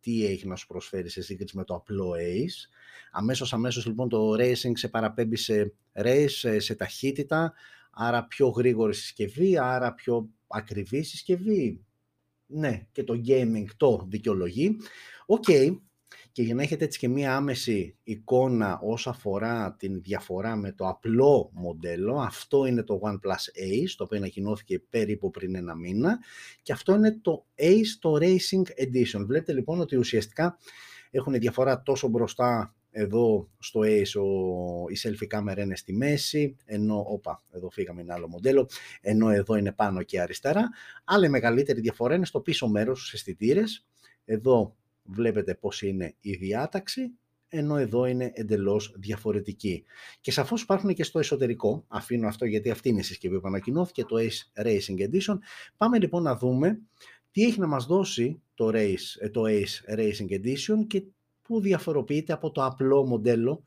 [0.00, 2.68] τι έχει να σου προσφέρει σε σύγκριση με το απλό Ace.
[3.12, 7.52] Αμέσως, αμέσως λοιπόν το racing σε παραπέμπει σε race, σε ταχύτητα,
[7.90, 11.84] άρα πιο γρήγορη συσκευή, άρα πιο ακριβή συσκευή.
[12.46, 14.76] Ναι, και το gaming το δικαιολογεί.
[15.26, 15.76] Ok, okay,
[16.32, 20.88] και για να έχετε έτσι και μία άμεση εικόνα όσο αφορά την διαφορά με το
[20.88, 26.18] απλό μοντέλο, αυτό είναι το OnePlus Ace, το οποίο ανακοινώθηκε περίπου πριν ένα μήνα
[26.62, 29.24] και αυτό είναι το Ace το Racing Edition.
[29.26, 30.58] Βλέπετε λοιπόν ότι ουσιαστικά
[31.10, 37.04] έχουν διαφορά τόσο μπροστά εδώ στο Ace ο, η selfie κάμερα είναι στη μέση, ενώ,
[37.08, 38.68] όπα, εδώ φύγαμε ένα άλλο μοντέλο,
[39.00, 40.70] ενώ εδώ είναι πάνω και αριστερά.
[41.04, 43.86] Άλλη μεγαλύτερη διαφορά είναι στο πίσω μέρος, στους αισθητήρες.
[44.24, 47.10] Εδώ βλέπετε πώς είναι η διάταξη,
[47.48, 49.84] ενώ εδώ είναι εντελώς διαφορετική.
[50.20, 54.04] Και σαφώς υπάρχουν και στο εσωτερικό, αφήνω αυτό γιατί αυτή είναι η συσκευή που ανακοινώθηκε,
[54.04, 55.38] το Ace Racing Edition.
[55.76, 56.80] Πάμε λοιπόν να δούμε
[57.30, 61.02] τι έχει να μας δώσει το, Race, ε, το Ace Racing Edition και
[61.42, 63.64] πού διαφοροποιείται από το απλό μοντέλο.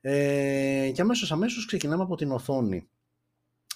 [0.00, 2.88] Ε, και αμέσως αμέσως ξεκινάμε από την οθόνη.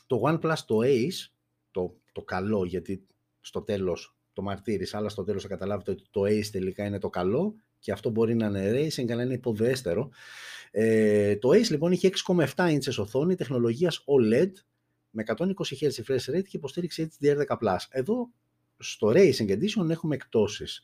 [0.07, 1.31] Το OnePlus το Ace,
[1.71, 3.07] το, το καλό γιατί
[3.41, 7.11] στο τέλος το μαρτύρησα, αλλά στο τέλος θα καταλάβετε ότι το Ace τελικά είναι το
[7.11, 10.11] καλό και αυτό μπορεί να είναι racing, αλλά είναι υποδέστερο.
[10.71, 14.51] Ε, το Ace λοιπόν είχε 6,7 inches οθόνη τεχνολογίας OLED
[15.11, 15.45] με 120
[15.81, 17.77] Hz refresh rate και υποστήριξη HDR10+.
[17.91, 18.31] Εδώ
[18.79, 20.83] στο Racing Edition έχουμε εκτόσεις.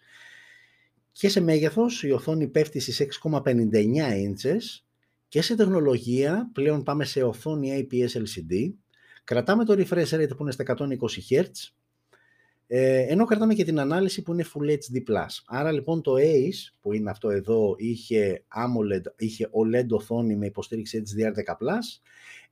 [1.12, 4.82] Και σε μέγεθος η οθόνη πέφτει στις 6,59 inches
[5.28, 8.72] και σε τεχνολογία πλέον πάμε σε οθόνη IPS LCD.
[9.24, 10.87] Κρατάμε το refresh rate που είναι στα 120
[11.30, 11.50] Hz
[12.66, 15.26] ε, ενώ κρατάμε και την ανάλυση που είναι Full HD+.
[15.46, 21.02] Άρα λοιπόν το Ace, που είναι αυτό εδώ, είχε, AMOLED, είχε OLED οθόνη με υποστήριξη
[21.07, 21.79] HDR10+,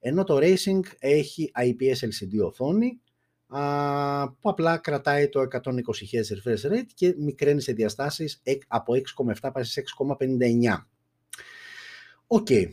[0.01, 3.01] ενώ το Racing έχει IPS LCD οθόνη,
[3.47, 8.93] α, που απλά κρατάει το 120 Hz refresh rate και μικραίνει σε διαστάσεις από
[9.43, 10.87] 6,7 πάει σε 6,59.
[12.27, 12.47] OK.
[12.51, 12.65] Okay.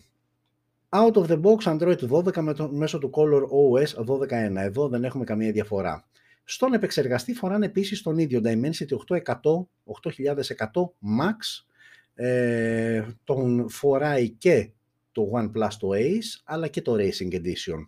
[0.94, 4.56] Out of the box Android 12 με το, μέσω του Color OS 12.1.
[4.56, 6.06] Εδώ δεν έχουμε καμία διαφορά.
[6.52, 11.66] Στον επεξεργαστή φοράνε επίσης τον ίδιο Dimensity 8100, 8100 Max,
[12.14, 14.70] ε, τον φοράει και
[15.12, 17.88] το OnePlus το Ace, αλλά και το Racing Edition.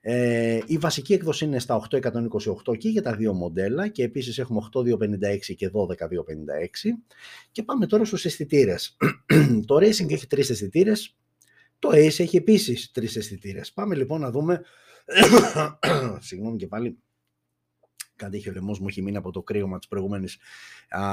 [0.00, 1.88] Ε, η βασική έκδοση είναι στα
[2.66, 7.00] 8228 και για τα δύο μοντέλα και επίσης έχουμε 8256 και 12256
[7.52, 8.96] και πάμε τώρα στους αισθητήρες.
[9.66, 11.16] το Racing έχει τρεις αισθητήρες.
[11.78, 13.72] το Ace έχει επίσης τρεις αισθητήρες.
[13.72, 14.62] Πάμε λοιπόν να δούμε,
[16.28, 16.98] συγγνώμη και πάλι,
[18.16, 20.38] Κάτι έχει ο λαιμός μου, έχει μείνει από το κρύωμα της προηγούμενης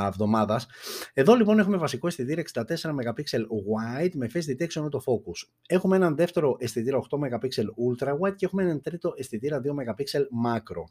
[0.07, 0.67] εβδομάδας.
[1.13, 3.23] Εδώ λοιπόν έχουμε βασικό αισθητήρα 64 MP
[3.71, 5.49] wide με face detection auto focus.
[5.67, 7.47] Έχουμε έναν δεύτερο αισθητήρα 8 MP
[7.89, 10.03] ultra wide και έχουμε έναν τρίτο αισθητήρα 2 MP
[10.45, 10.83] macro.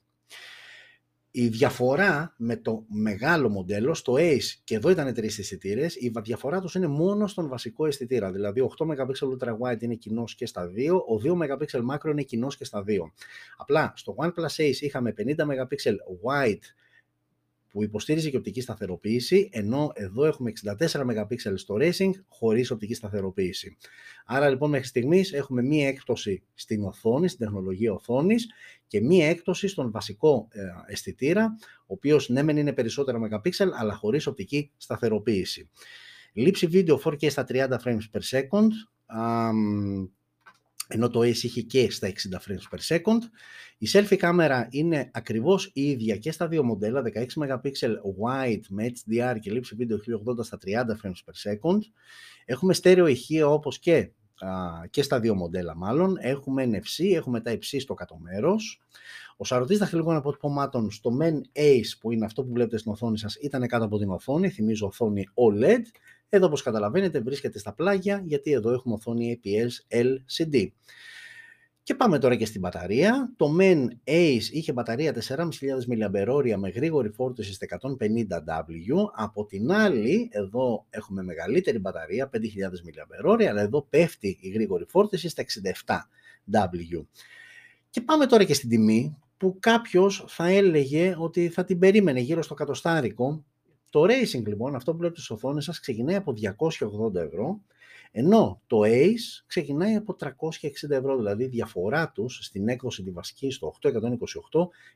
[1.32, 6.60] Η διαφορά με το μεγάλο μοντέλο, στο Ace, και εδώ ήταν τρεις αισθητήρες, η διαφορά
[6.60, 8.32] τους είναι μόνο στον βασικό αισθητήρα.
[8.32, 12.22] Δηλαδή, 8 MP Ultra Wide είναι κοινός και στα δύο, ο 2 MP Macro είναι
[12.22, 13.12] κοινός και στα δύο.
[13.56, 15.66] Απλά στο OnePlus Ace είχαμε 50 MP
[16.24, 16.64] Wide
[17.70, 23.76] που υποστήριζε και οπτική σταθεροποίηση, ενώ εδώ έχουμε 64 MP στο Racing χωρίς οπτική σταθεροποίηση.
[24.26, 28.48] Άρα λοιπόν μέχρι στιγμής έχουμε μία έκπτωση στην οθόνη, στην τεχνολογία οθόνης
[28.86, 33.94] και μία έκπτωση στον βασικό ε, αισθητήρα, ο οποίος ναι μεν είναι περισσότερα MP, αλλά
[33.94, 35.68] χωρίς οπτική σταθεροποίηση.
[36.32, 38.68] Λήψη βίντεο 4K στα 30 frames per second,
[40.92, 43.18] ενώ το Ace είχε και στα 60 frames per second.
[43.78, 47.70] Η selfie κάμερα είναι ακριβώς η ίδια και στα δύο μοντέλα, 16 MP
[48.20, 49.98] wide με HDR και λήψη βίντεο
[50.38, 51.78] 1080 στα 30 frames per second.
[52.44, 54.10] Έχουμε στέρεο ηχεία όπως και,
[54.90, 56.16] και στα δύο μοντέλα μάλλον.
[56.20, 58.80] Έχουμε NFC, έχουμε τα υψί στο κάτω μέρος.
[59.36, 63.36] Ο σαρωτής δαχτυλικών αποτυπωμάτων στο Men Ace που είναι αυτό που βλέπετε στην οθόνη σας
[63.40, 65.82] ήταν κάτω από την οθόνη, θυμίζω οθόνη OLED
[66.30, 70.66] εδώ όπως καταλαβαίνετε βρίσκεται στα πλάγια γιατί εδώ έχουμε οθόνη APS LCD.
[71.82, 73.32] Και πάμε τώρα και στην μπαταρία.
[73.36, 75.48] Το MEN Ace είχε μπαταρία 4.500
[75.92, 79.10] mAh με γρήγορη φόρτιση στα 150W.
[79.14, 85.28] Από την άλλη, εδώ έχουμε μεγαλύτερη μπαταρία, 5.000 mAh, αλλά εδώ πέφτει η γρήγορη φόρτιση
[85.28, 85.44] στα
[86.52, 87.04] 67W.
[87.90, 92.42] Και πάμε τώρα και στην τιμή, που κάποιος θα έλεγε ότι θα την περίμενε γύρω
[92.42, 93.44] στο κατοστάρικο.
[93.90, 97.60] Το Racing λοιπόν, αυτό που βλέπετε στις οθόνες σας, ξεκινάει από 280 ευρώ
[98.12, 103.50] ενώ το ACE ξεκινάει από 360 ευρώ, δηλαδή η διαφορά τους στην έκδοση τη βασική
[103.50, 103.90] στο 828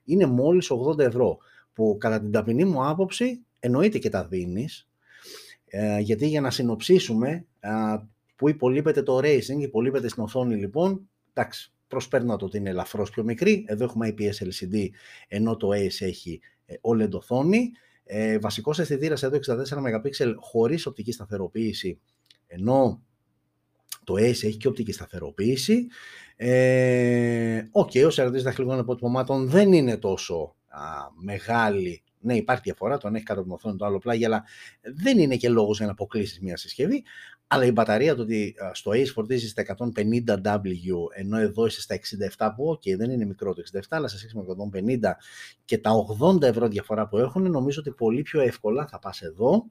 [0.04, 1.38] είναι μόλις 80 ευρώ,
[1.72, 4.88] που κατά την ταπεινή μου άποψη εννοείται και τα δίνεις,
[5.66, 7.70] ε, γιατί για να συνοψίσουμε ε,
[8.36, 13.24] που υπολείπεται το racing, υπολείπεται στην οθόνη λοιπόν, εντάξει, προσπέρνα το ότι είναι ελαφρώς πιο
[13.24, 14.88] μικρή, εδώ έχουμε IPS LCD,
[15.28, 17.70] ενώ το ACE έχει ε, OLED οθόνη,
[18.04, 22.00] ε, βασικός αισθητήρας εδώ 64 MP χωρίς οπτική σταθεροποίηση
[22.46, 23.02] ενώ
[24.04, 25.86] το ACE έχει και οπτική σταθεροποίηση.
[26.36, 30.80] Ε, okay, ο 42 δαχτυλικών αποτυπωμάτων δεν είναι τόσο α,
[31.22, 32.02] μεγάλη.
[32.20, 34.44] Ναι, υπάρχει διαφορά, το αν έχει κάτω από την οθόνη το άλλο πλάγι, αλλά
[34.82, 37.04] δεν είναι και λόγος για να αποκλείσεις μια συσκευή.
[37.46, 40.58] Αλλά η μπαταρία του ότι στο ACE φορτίζεις στα 150W,
[41.14, 41.98] ενώ εδώ είσαι στα
[42.36, 44.44] 67 που, ok, δεν είναι μικρό το 67, αλλά σε σχέση με
[45.02, 45.12] 150
[45.64, 49.64] και τα 80 ευρώ διαφορά που έχουν, νομίζω ότι πολύ πιο εύκολα θα πας εδώ.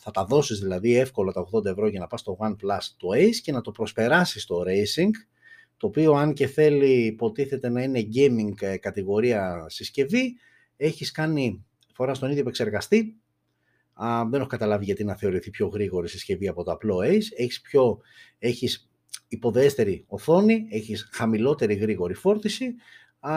[0.00, 3.36] Θα τα δώσεις δηλαδή εύκολα τα 80 ευρώ για να πας στο OnePlus το Ace
[3.42, 5.10] και να το προσπεράσεις στο Racing,
[5.76, 10.36] το οποίο αν και θέλει υποτίθεται να είναι gaming ε, κατηγορία συσκευή,
[10.76, 13.20] έχεις κάνει φοράς στον ίδιο επεξεργαστή,
[13.98, 17.60] α, δεν έχω καταλάβει γιατί να θεωρηθεί πιο γρήγορη συσκευή από το απλό Ace, έχεις,
[17.60, 18.00] πιο,
[18.38, 18.90] έχεις
[19.28, 22.74] υποδέστερη οθόνη, έχεις χαμηλότερη γρήγορη φόρτιση
[23.20, 23.34] α,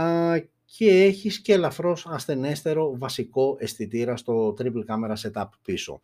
[0.66, 6.02] και έχεις και ελαφρώς ασθενέστερο βασικό αισθητήρα στο triple camera setup πίσω.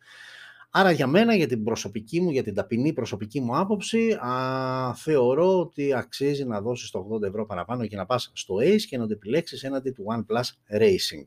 [0.70, 5.60] Άρα για μένα, για την προσωπική μου, για την ταπεινή προσωπική μου άποψη, α, θεωρώ
[5.60, 9.06] ότι αξίζει να δώσεις το 80 ευρώ παραπάνω και να πας στο Ace και να
[9.06, 11.24] το επιλέξεις έναντι του OnePlus Racing.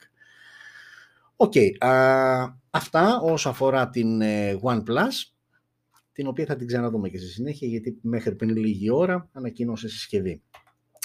[1.43, 1.69] OK, okay,
[2.69, 5.31] αυτά όσο αφορά την ε, OnePlus,
[6.11, 10.41] την οποία θα την ξαναδούμε και στη συνέχεια, γιατί μέχρι πριν λίγη ώρα ανακοίνωσε συσκευή.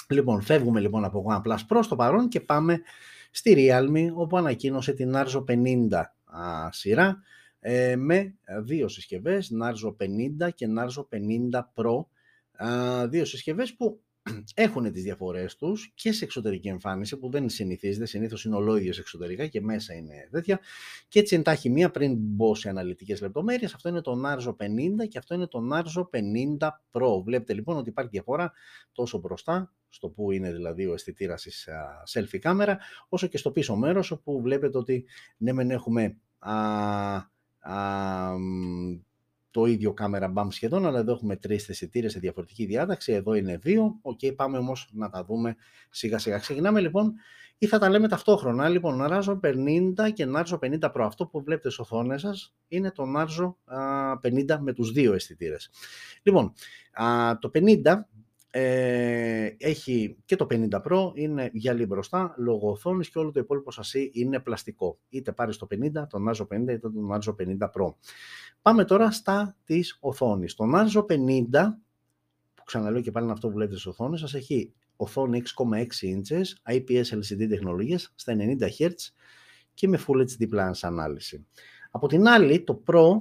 [0.09, 2.81] Λοιπόν, φεύγουμε λοιπόν από OnePlus προς το παρόν και πάμε
[3.31, 7.17] στη Realme όπου ανακοίνωσε την Narzo 50 α, σειρά
[7.59, 9.95] ε, με δύο συσκευές, Narzo
[10.45, 11.05] 50 και Narzo
[11.51, 12.05] 50 Pro.
[12.65, 14.01] Α, δύο συσκευές που
[14.53, 19.47] έχουν τις διαφορές τους και σε εξωτερική εμφάνιση που δεν συνηθίζεται, συνήθως είναι ολόιδιες εξωτερικά
[19.47, 20.59] και μέσα είναι τέτοια
[21.07, 25.07] και έτσι εν τάχει μία πριν μπω σε αναλυτικές λεπτομέρειες, αυτό είναι το Narzo 50
[25.09, 26.03] και αυτό είναι το Narzo
[26.59, 27.23] 50 Pro.
[27.23, 28.51] Βλέπετε λοιπόν ότι υπάρχει διαφορά
[28.91, 31.69] τόσο μπροστά, στο που είναι δηλαδή ο αισθητήρας της
[32.13, 32.77] selfie κάμερα,
[33.09, 35.05] όσο και στο πίσω μέρος όπου βλέπετε ότι
[35.37, 36.55] ναι μεν έχουμε α,
[39.57, 43.57] το ίδιο camera bump σχεδόν, αλλά εδώ έχουμε τρεις αισθητήρες σε διαφορετική διάταξη, εδώ είναι
[43.57, 43.99] δύο.
[44.01, 45.55] OK, okay, πάμε όμως να τα δούμε
[45.89, 46.37] σιγά σιγά.
[46.37, 47.13] Ξεκινάμε λοιπόν
[47.57, 48.69] ή θα τα λέμε ταυτόχρονα.
[48.69, 51.01] Λοιπόν, Narzo 50 και Narzo 50 Pro.
[51.01, 53.53] Αυτό που βλέπετε στις οθόνες σας είναι το Narzo
[54.21, 55.69] 50 με τους δύο αισθητήρες.
[56.23, 56.53] Λοιπόν,
[57.39, 58.07] το 50
[58.59, 63.71] ε, έχει και το 50 Pro, είναι γυαλί μπροστά, λόγω οθόνης και όλο το υπόλοιπο
[63.71, 64.99] σασί είναι πλαστικό.
[65.09, 67.93] Είτε πάρεις το 50, τον Narzo 50 είτε τον Narzo 50 Pro.
[68.67, 70.55] Πάμε τώρα στα της οθόνης.
[70.55, 71.79] Το Narzo 50,
[72.55, 77.03] που ξαναλέω και πάλι αυτό που βλέπετε στις οθόνες, σας έχει οθόνη 6,6 inches, IPS
[77.03, 78.91] LCD τεχνολογίας στα 90 Hz
[79.73, 81.45] και με Full HD Plus ανάλυση.
[81.91, 83.11] Από την άλλη, το Pro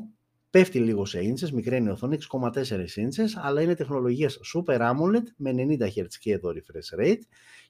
[0.56, 2.50] πέφτει λίγο σε inches, μικραίνει η οθόνη 6,4
[2.96, 7.20] inches, αλλά είναι τεχνολογίας Super AMOLED με 90 Hz και εδώ refresh rate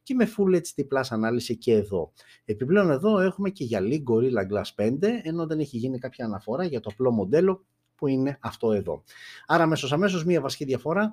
[0.02, 2.12] και με Full HD Plus ανάλυση και εδώ.
[2.44, 6.80] Επιπλέον εδώ έχουμε και γυαλί Gorilla Glass 5, ενώ δεν έχει γίνει κάποια αναφορά για
[6.80, 9.02] το απλό μοντέλο που είναι αυτό εδώ.
[9.46, 11.10] Άρα αμέσως αμέσως μία βασική διαφορά,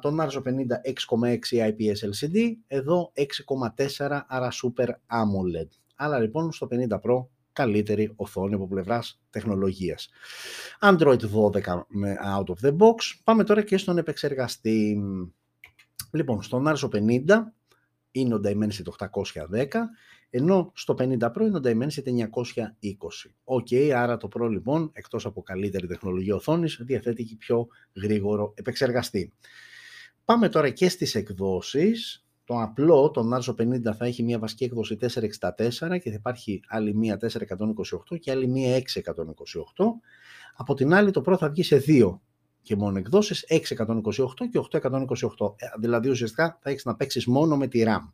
[0.00, 0.50] το Narzo 50
[1.10, 3.12] 6,6 IPS LCD, εδώ
[3.76, 5.68] 6,4 άρα Super AMOLED.
[5.96, 10.08] Αλλά λοιπόν στο 50 Pro καλύτερη οθόνη από πλευράς τεχνολογίας.
[10.80, 12.94] Android 12 με out of the box.
[13.24, 15.02] Πάμε τώρα και στον επεξεργαστή.
[16.10, 17.22] Λοιπόν, στον Narzo 50
[18.10, 19.66] είναι ο Dimensity 810,
[20.30, 22.24] ενώ στο 50 Pro είναι ο Dimensity 920.
[23.44, 28.52] OK, okay, άρα το Pro λοιπόν, εκτός από καλύτερη τεχνολογία οθόνης, διαθέτει και πιο γρήγορο
[28.56, 29.32] επεξεργαστή.
[30.24, 32.21] Πάμε τώρα και στις εκδόσεις.
[32.44, 35.08] Το απλό, το Narzo 50 θα έχει μια βασική έκδοση 464
[35.78, 37.18] και θα υπάρχει άλλη μία
[38.12, 38.82] 428 και άλλη μία 628.
[40.56, 42.22] Από την άλλη το Pro θα βγει σε δύο
[42.62, 43.58] και μόνο εκδόσεις 628
[44.50, 45.54] και 828.
[45.56, 48.12] Ε, δηλαδή ουσιαστικά θα έχεις να παίξεις μόνο με τη RAM.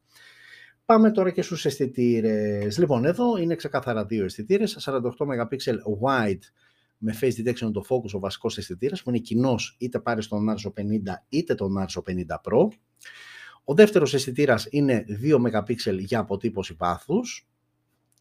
[0.84, 2.78] Πάμε τώρα και στους αισθητήρες.
[2.78, 5.56] Λοιπόν, εδώ είναι ξεκάθαρα δύο αισθητήρες, 48 MP
[6.02, 6.42] wide
[6.98, 10.68] με face detection το focus ο βασικός αισθητήρας που είναι κοινός είτε πάρει τον Narzo
[10.68, 10.82] 50
[11.28, 12.68] είτε τον Narzo 50 Pro.
[13.68, 17.48] Ο δεύτερος αισθητήρας είναι 2 MP για αποτύπωση βάθους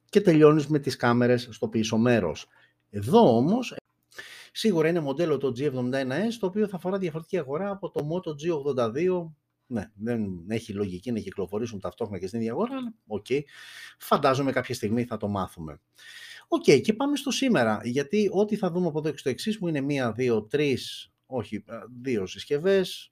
[0.10, 2.48] και τελειώνεις με τις κάμερες στο πίσω μέρος.
[2.90, 3.76] Εδώ όμως
[4.52, 9.32] σίγουρα είναι μοντέλο το G71S το οποίο θα φορά διαφορετική αγορά από το Moto G82
[9.68, 13.26] ναι, δεν έχει λογική να κυκλοφορήσουν ταυτόχρονα και στην ίδια αγορά, αλλά OK.
[13.30, 13.42] Okay.
[13.98, 15.80] Φαντάζομαι κάποια στιγμή θα το μάθουμε.
[16.48, 19.58] OK, okay, και πάμε στο σήμερα, γιατί ό,τι θα δούμε από εδώ και στο εξής
[19.58, 21.64] μου είναι μία, δύο, τρεις, όχι,
[22.02, 23.12] δύο συσκευές,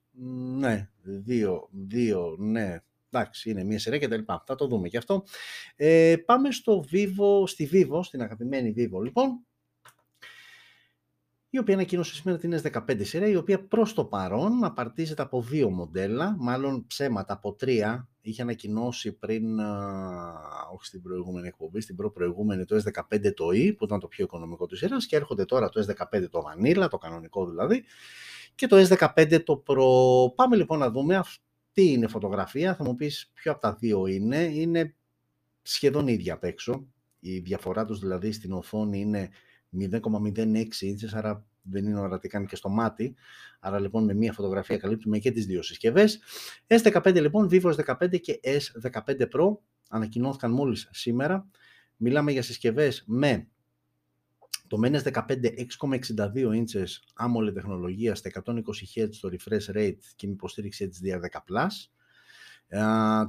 [0.58, 2.76] ναι, δύο, δύο, ναι,
[3.10, 4.44] εντάξει, είναι μία σειρά και τα λοιπά.
[4.46, 5.24] Θα το δούμε και αυτό.
[5.76, 9.46] Ε, πάμε στο Vivo, στη Vivo, στην αγαπημένη Vivo, λοιπόν,
[11.56, 15.70] η οποία ανακοίνωσε σήμερα την S15 σειρά, η οποία προς το παρόν απαρτίζεται από δύο
[15.70, 18.08] μοντέλα, μάλλον ψέματα από τρία.
[18.20, 19.58] Είχε ανακοινώσει πριν,
[20.74, 24.66] όχι στην προηγούμενη εκπομπή, στην προ-προηγούμενη το S15 το E, που ήταν το πιο οικονομικό
[24.66, 27.84] της σειράς, και έρχονται τώρα το S15 το Vanilla, το κανονικό δηλαδή,
[28.56, 30.34] και το S15 το Pro.
[30.34, 31.42] Πάμε λοιπόν να δούμε αυτή
[31.74, 34.94] είναι φωτογραφία, θα μου πεις ποιο από τα δύο είναι, είναι
[35.62, 36.86] σχεδόν ίδια απ' έξω,
[37.20, 39.28] η διαφορά τους δηλαδή στην οθόνη είναι
[39.78, 43.14] 0,06 ίντσες, άρα δεν είναι ορατικά και στο μάτι.
[43.60, 46.20] Άρα λοιπόν με μία φωτογραφία καλύπτουμε και τις δύο συσκευές.
[46.66, 48.40] S15 λοιπόν, Vivo S15 και
[48.82, 49.56] S15 Pro
[49.88, 51.48] ανακοινώθηκαν μόλις σήμερα.
[51.96, 53.48] Μιλάμε για συσκευές με
[54.66, 55.20] το MENES 15
[55.80, 58.52] 6,62 ίντσες AMOLED τεχνολογία στα 120
[58.94, 61.66] Hz στο refresh rate και με υποστήριξη HDR10+.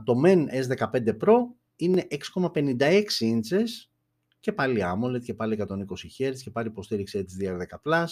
[0.04, 1.36] Το MEN S15 Pro
[1.76, 3.92] είναι 6,56 ίντσες
[4.40, 5.76] και πάλι AMOLED και πάλι 120
[6.18, 8.06] Hz και πάλι υποστήριξη HDR10+,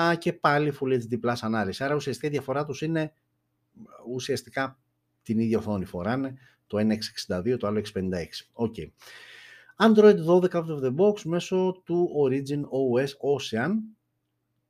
[0.00, 1.84] α, και πάλι Full HD Plus ανάλυση.
[1.84, 3.14] Άρα ουσιαστικά η διαφορά τους είναι
[4.08, 4.78] ουσιαστικά
[5.22, 6.34] την ίδια οθόνη φοράνε,
[6.66, 8.00] το 1.662, το άλλο 656.
[8.54, 8.90] Okay.
[9.84, 13.70] Android 12 out of the box μέσω του Origin OS Ocean.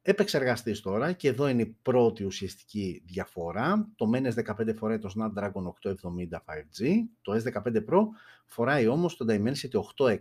[0.02, 3.88] Επεξεργαστής τώρα και εδώ είναι η πρώτη ουσιαστική διαφορά.
[3.96, 8.00] Το MENES 15 φοράει το Snapdragon 870 5G, το S15 Pro
[8.46, 10.18] φοράει όμως το Dimensity 8100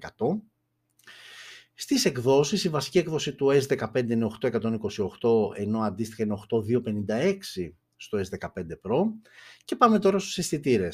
[1.73, 4.59] στις εκδόσεις, η βασική έκδοση του S15 είναι 828,
[5.55, 8.47] ενώ αντίστοιχα είναι 8256 στο S15
[8.83, 9.03] Pro.
[9.65, 10.89] Και πάμε τώρα στους αισθητήρε.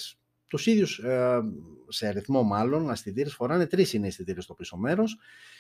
[0.48, 1.40] Τους ίδιους, ε,
[1.88, 5.18] σε αριθμό μάλλον, αισθητήρες φοράνε τρεις είναι αισθητήρες στο πίσω μέρος.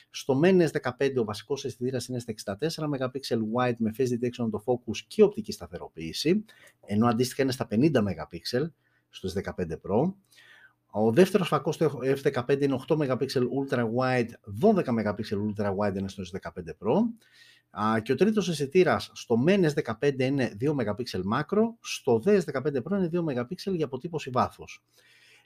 [0.10, 3.20] Στο MEN S15 ο βασικός αισθητήρας είναι στα 64 MP
[3.56, 6.46] wide με face detection το focus και οπτική σταθεροποίηση,
[6.86, 8.40] ενώ αντίστοιχα είναι στα 50 MP
[9.10, 10.14] στο S15 Pro.
[10.90, 14.30] Ο δεύτερος φακός στο F15 είναι 8 MP Ultra Wide,
[14.62, 15.20] 12 MP
[15.56, 16.96] Ultra Wide είναι στο S15 Pro.
[18.04, 23.10] Και ο τρίτος αισθητήρας στο MEN S15 είναι 2 MP Macro, στο DS15 Pro είναι
[23.14, 24.84] 2 MP για αποτύπωση βάθους.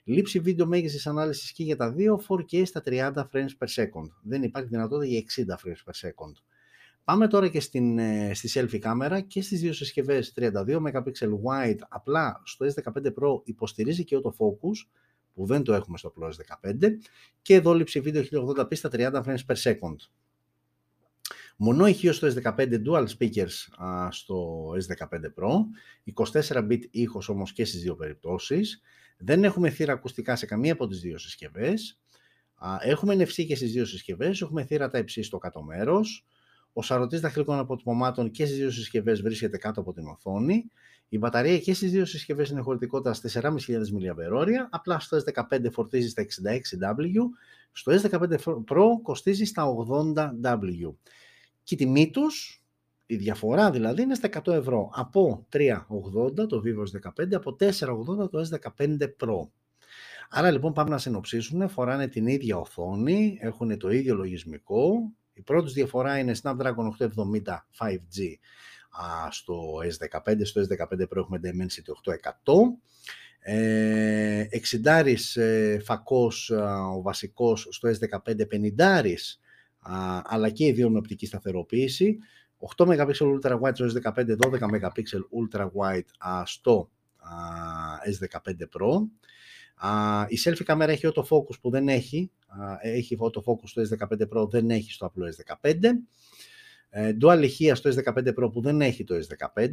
[0.04, 4.08] Λήψη βίντεο μέγιστης ανάλυσης και για τα δύο 4K στα 30 frames per second.
[4.22, 6.32] Δεν υπάρχει δυνατότητα για 60 frames per second.
[7.04, 11.02] Πάμε τώρα και στην, ε, στη selfie κάμερα και στις δύο συσκευές 32 MP
[11.44, 14.86] wide, απλά στο S15 Pro υποστηρίζει και autofocus,
[15.34, 16.98] που δεν το έχουμε στο Plus 15
[17.42, 19.96] και εδώ λήψη βίντεο 1080p στα 30 frames per second.
[21.56, 23.52] Μονό ηχείο στο S15 Dual Speakers
[24.10, 25.50] στο S15 Pro,
[26.42, 28.80] 24-bit ήχος όμως και στις δύο περιπτώσεις.
[29.18, 32.00] Δεν έχουμε θύρα ακουστικά σε καμία από τις δύο συσκευές.
[32.80, 36.26] έχουμε NFC και στις δύο συσκευές, έχουμε θύρα τα υψί στο κάτω μέρος.
[36.72, 40.64] Ο σαρωτής δαχτυλικών αποτυπωμάτων και στις δύο συσκευές βρίσκεται κάτω από την οθόνη.
[41.08, 46.22] Η μπαταρία και στις δύο συσκευές είναι χωρητικότητας 4.500 mAh, απλά στο S15 φορτίζει στα
[46.22, 47.16] 66W,
[47.72, 50.94] στο S15 Pro κοστίζει στα 80W.
[51.62, 52.64] Και η τιμή τους,
[53.06, 54.90] η διαφορά δηλαδή, είναι στα 100 ευρώ.
[54.92, 59.48] Από 3,80 το Vivo S15, από 4,80 το S15 Pro.
[60.34, 65.12] Άρα λοιπόν πάμε να συνοψίσουμε, φοράνε την ίδια οθόνη, έχουν το ίδιο λογισμικό.
[65.32, 67.08] Η πρώτη διαφορά είναι Snapdragon 870
[67.78, 68.34] 5G
[69.30, 70.36] στο S15.
[70.42, 72.12] Στο S15 Pro έχουμε Dimensity
[72.44, 72.52] 8100.
[73.44, 74.44] Ε,
[74.84, 76.50] 60 ε, φακός
[76.96, 78.34] ο βασικός στο S15
[78.76, 79.02] 50
[80.22, 82.18] αλλά και οι δύο με οπτική σταθεροποίηση
[82.76, 85.02] 8 MP Ultra Wide στο S15 12 MP
[85.42, 86.08] Ultra Wide
[86.44, 86.90] στο
[88.20, 89.06] S15 Pro
[90.28, 92.30] η selfie κάμερα έχει autofocus που δεν έχει
[92.82, 95.74] έχει autofocus στο S15 Pro δεν έχει στο απλό S15
[96.94, 99.70] ε, dual ηχεία στο S15 Pro που δεν έχει το S15.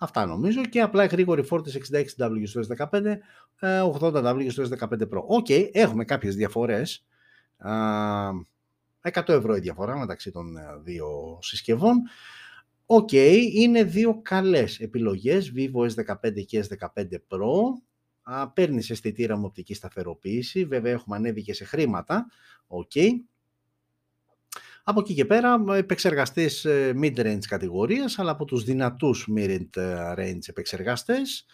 [0.00, 3.16] Αυτά νομίζω και απλά γρήγορη φόρτιση 66W στο S15,
[4.00, 5.22] 80W ε, στο S15 Pro.
[5.26, 7.07] OK, okay, έχουμε κάποιες διαφορές.
[7.64, 12.02] 100 ευρώ η διαφορά μεταξύ των ε, δύο συσκευών.
[12.86, 17.52] OK, okay, είναι δύο καλές επιλογές, Vivo S15 και S15 Pro.
[18.54, 22.26] Παίρνεις αισθητήρα με οπτική σταθεροποίηση, βέβαια έχουμε ανέβει και σε χρήματα.
[22.66, 22.90] OK.
[22.94, 23.10] Okay
[24.84, 31.46] Από εκεί και πέρα, επεξεργαστής ε, mid-range κατηγορίας, αλλά από τους δυνατούς mid-range επεξεργαστές.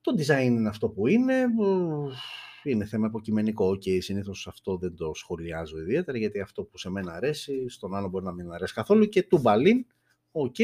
[0.00, 1.44] Το design είναι αυτό που είναι,
[2.70, 7.12] είναι θέμα υποκειμενικό και συνήθως αυτό δεν το σχολιάζω ιδιαίτερα, γιατί αυτό που σε μένα
[7.12, 9.86] αρέσει, στον άλλο μπορεί να μην αρέσει καθόλου και του μπαλίν,
[10.32, 10.56] οκ.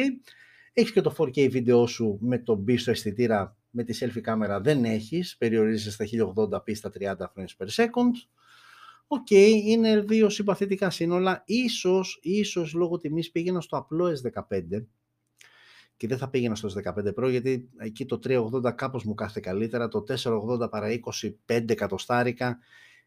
[0.73, 4.85] Έχεις και το 4K βίντεο σου με τον πίσω αισθητήρα με τη selfie κάμερα δεν
[4.85, 8.15] έχεις, περιορίζεσαι στα 1080p στα 30 frames per second.
[9.07, 11.43] OK, okay, είναι δύο συμπαθητικά σύνολα.
[11.47, 14.85] Ίσως, ίσως λόγω τιμής πήγαινα στο απλό S15
[16.01, 19.89] και δεν θα πήγαινα στο S15 Pro γιατί εκεί το 380 κάπως μου κάθεται καλύτερα,
[19.89, 20.89] το 480 παρά
[21.47, 22.59] 25 εκατοστάρικα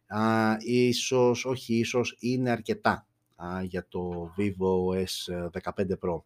[0.08, 6.22] α, ίσως, όχι ίσως, είναι αρκετά α, για το Vivo S15 Pro.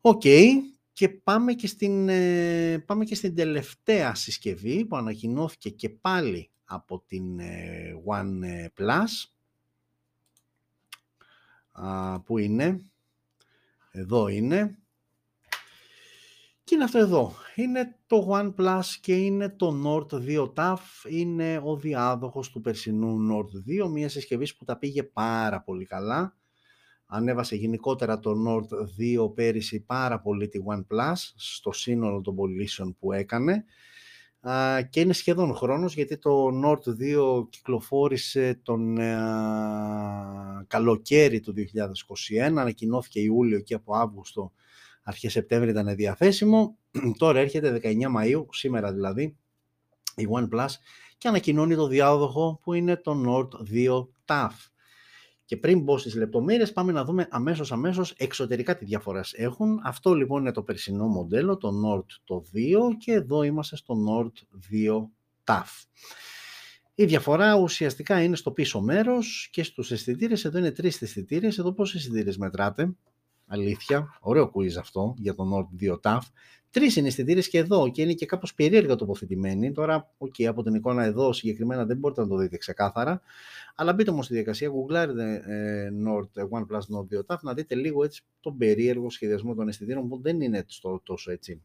[0.00, 0.50] OK, okay,
[0.92, 7.02] και πάμε και, στην, ε, πάμε και στην τελευταία συσκευή που ανακοινώθηκε και πάλι από
[7.06, 9.30] την ε, OnePlus.
[12.24, 12.80] Πού είναι;
[13.90, 14.78] Εδώ είναι.
[16.66, 17.32] Και είναι αυτό εδώ.
[17.54, 20.76] Είναι το OnePlus και είναι το Nord 2 ταφ.
[21.08, 26.36] Είναι ο διάδοχος του περσινού Nord 2, μια συσκευή που τα πήγε πάρα πολύ καλά
[27.06, 28.68] ανέβασε γενικότερα το Nord
[29.26, 33.64] 2 πέρυσι πάρα πολύ τη OnePlus στο σύνολο των πωλήσεων που έκανε
[34.90, 36.80] και είναι σχεδόν χρόνος γιατί το Nord
[37.40, 38.96] 2 κυκλοφόρησε τον
[40.66, 44.52] καλοκαίρι του 2021, ανακοινώθηκε Ιούλιο και από Αύγουστο
[45.06, 46.78] αρχές Σεπτέμβρη ήταν διαθέσιμο.
[47.18, 49.36] Τώρα έρχεται 19 Μαΐου, σήμερα δηλαδή,
[50.16, 50.68] η OnePlus
[51.18, 54.50] και ανακοινώνει το διάδοχο που είναι το Nord 2 TAF.
[55.44, 59.80] Και πριν μπω στις λεπτομέρειες πάμε να δούμε αμέσως αμέσως εξωτερικά τι διαφορές έχουν.
[59.84, 64.32] Αυτό λοιπόν είναι το περσινό μοντέλο, το Nord το 2 και εδώ είμαστε στο Nord
[64.74, 65.08] 2
[65.44, 65.84] TAF.
[66.94, 70.44] Η διαφορά ουσιαστικά είναι στο πίσω μέρος και στους αισθητήρες.
[70.44, 71.58] Εδώ είναι τρεις αισθητήρες.
[71.58, 72.96] Εδώ πόσοι αισθητήρες μετράτε;
[73.46, 74.18] Αλήθεια.
[74.20, 76.20] Ωραίο quiz αυτό για το Nord 2 TAF.
[76.70, 79.72] Τρεις είναι αισθητήρες και εδώ και είναι και κάπως περίεργα τοποθετημένοι.
[79.72, 83.20] Τώρα, okay, από την εικόνα εδώ συγκεκριμένα δεν μπορείτε να το δείτε ξεκάθαρα.
[83.74, 88.04] Αλλά μπείτε όμως στη διαδικασία, γκουγκλάρετε ε, Nord, OnePlus Nord 2 ταφ να δείτε λίγο
[88.04, 90.66] έτσι τον περίεργο σχεδιασμό των αισθητήρων που δεν είναι
[91.02, 91.62] τόσο έτσι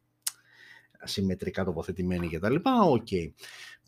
[1.04, 2.56] συμμετρικά τοποθετημένοι κτλ.
[2.56, 3.08] OK.
[3.10, 3.30] Okay.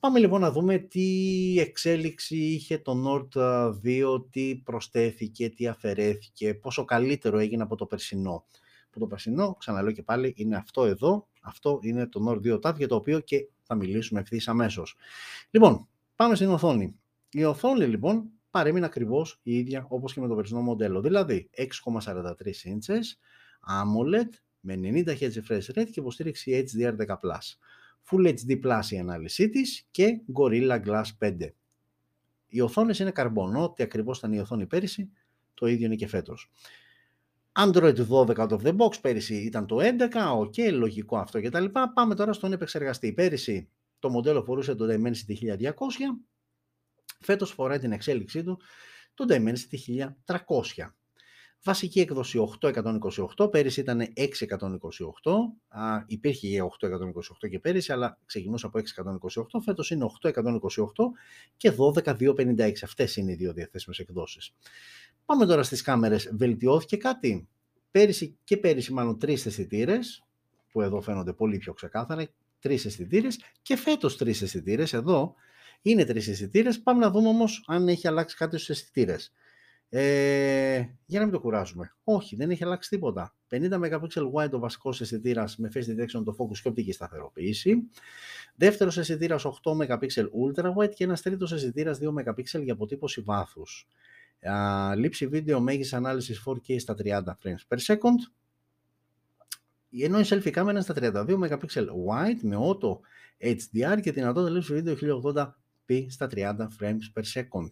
[0.04, 3.42] Πάμε λοιπόν να δούμε τι εξέλιξη είχε το Nord
[3.86, 8.46] 2, τι προσθέθηκε, τι αφαιρέθηκε, πόσο καλύτερο έγινε από το περσινό
[8.90, 11.28] που το περσινό, ξαναλέω και πάλι, είναι αυτό εδώ.
[11.42, 14.96] Αυτό είναι το Nord 2 TAF για το οποίο και θα μιλήσουμε ευθύς αμέσως.
[15.50, 16.96] Λοιπόν, πάμε στην οθόνη.
[17.30, 21.02] Η οθόνη λοιπόν παρέμεινε ακριβώς η ίδια όπως και με το περσινό μοντέλο.
[21.02, 22.24] Δηλαδή 6,43
[22.66, 23.06] inches
[23.68, 24.30] AMOLED
[24.60, 27.16] με 90 Hz refresh rate και υποστήριξη HDR10+.
[28.10, 31.54] Full HD Plus η ανάλυση της και Gorilla Glass 5.
[32.48, 35.12] Οι οθόνες είναι καρμπονό, ότι ακριβώς ήταν η οθόνη πέρυσι,
[35.54, 36.52] το ίδιο είναι και φέτος.
[37.52, 41.50] Android 12 out of the box, πέρυσι ήταν το 11, OK, okay, λογικό αυτό και
[41.50, 41.94] τα λοιπά.
[41.94, 43.14] Πάμε τώρα στον επεξεργαστή.
[43.14, 45.72] Πέρυσι το μοντέλο φορούσε το Dimensity 1200,
[47.20, 48.60] φέτος φοράει την εξέλιξή του
[49.14, 50.94] το Dimensity 1300.
[51.64, 52.48] Βασική έκδοση
[53.38, 54.28] 828, πέρυσι ήταν 628,
[55.68, 60.34] α, υπήρχε για 828 και πέρυσι, αλλά ξεκινούσε από 628, φέτος είναι 828
[61.58, 64.54] και 12256, αυτές είναι οι δύο διαθέσιμες εκδόσεις.
[65.26, 66.30] Πάμε τώρα στις κάμερες.
[66.36, 67.48] Βελτιώθηκε κάτι;
[67.92, 70.24] Πέρυσι και πέρυσι μάλλον τρεις αισθητήρες,
[70.72, 72.28] που εδώ φαίνονται πολύ πιο ξεκάθαρα,
[72.60, 74.94] τρεις αισθητήρες και φέτος τρεις αισθητήρες.
[74.94, 75.34] Εδώ
[75.82, 76.82] είναι τρεις αισθητήρες.
[76.82, 79.32] Πάμε να δούμε όμως αν έχει αλλάξει κάτι στους αισθητήρες.
[79.96, 81.94] Ε, για να μην το κουράζουμε.
[82.04, 83.36] Όχι, δεν έχει αλλάξει τίποτα.
[83.50, 84.00] 50 MP
[84.34, 87.90] wide ο βασικός αισθητήρας με face detection, το focus και οπτική σταθεροποίηση.
[88.56, 90.08] Δεύτερος αισθητήρας 8 MP
[90.46, 93.88] ultra wide και ένας τρίτος αισθητήρας 2 MP για αποτύπωση βάθους
[94.96, 98.32] λήψη βίντεο μέγιστης ανάλυσης 4K στα 30 frames per second,
[100.02, 103.00] ενώ η selfie κάμερα είναι στα 32 MP wide με auto
[103.48, 107.70] HDR και δυνατότητα λήψη βίντεο 1080p στα 30 frames per second.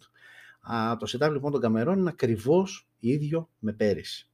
[0.62, 4.26] Α, το setup λοιπόν των καμερών είναι ακριβώς ίδιο με πέρυσι.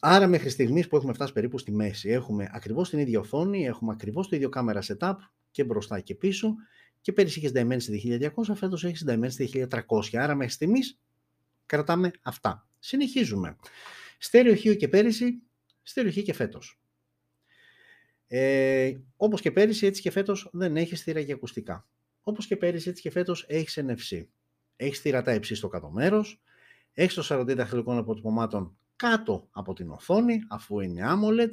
[0.00, 3.92] Άρα μέχρι στιγμής που έχουμε φτάσει περίπου στη μέση έχουμε ακριβώς την ίδια οθόνη, έχουμε
[3.92, 5.14] ακριβώς το ίδιο κάμερα setup
[5.50, 6.54] και μπροστά και πίσω
[7.00, 10.16] και πέρυσι είχες Dimensity 1200, φέτος έχεις Dimensity 1300.
[10.18, 11.00] Άρα μέχρι στιγμής
[11.66, 12.68] κρατάμε αυτά.
[12.78, 13.56] Συνεχίζουμε.
[14.18, 15.42] Στέρεο και πέρυσι,
[15.82, 16.80] στέρεο και φέτος.
[18.26, 21.88] Ε, Όπως και πέρυσι, έτσι και φέτος δεν έχεις θύρα για ακουστικά.
[22.22, 24.26] Όπως και πέρυσι, έτσι και φέτος έχεις NFC.
[24.82, 26.42] Έχεις θύρα τα υψί στο κάτω μέρος,
[26.92, 31.50] έχεις το 40 δαχτυλικών αποτυπωμάτων κάτω από την οθόνη, αφού είναι AMOLED,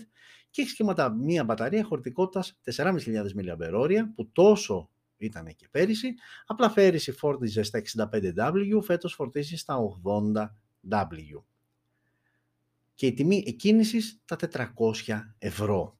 [0.49, 0.83] και έχεις και
[1.17, 6.13] μία μπαταρία χωρητικότητας 4.500 mAh που τόσο ήταν και πέρυσι,
[6.45, 11.43] απλά πέρυσι φόρτιζες στα 65W, φέτος φορτίζεις στα 80W.
[12.93, 15.97] Και η τιμή εκκίνησης τα 400 ευρώ.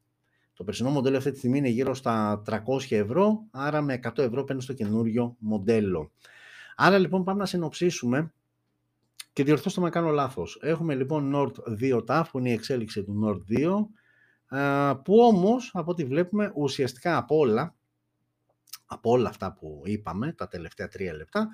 [0.53, 4.43] Το περσινό μοντέλο αυτή τη στιγμή είναι γύρω στα 300 ευρώ, άρα με 100 ευρώ
[4.43, 6.11] παίρνεις στο καινούριο μοντέλο.
[6.79, 8.33] Άρα λοιπόν πάμε να συνοψίσουμε
[9.33, 10.59] και διορθώστε με κάνω λάθος.
[10.61, 15.91] Έχουμε λοιπόν Nord 2 TAF που είναι η εξέλιξη του Nord 2 που όμως από
[15.91, 17.75] ό,τι βλέπουμε ουσιαστικά από όλα
[18.85, 21.49] από όλα αυτά που είπαμε τα τελευταία τρία λεπτά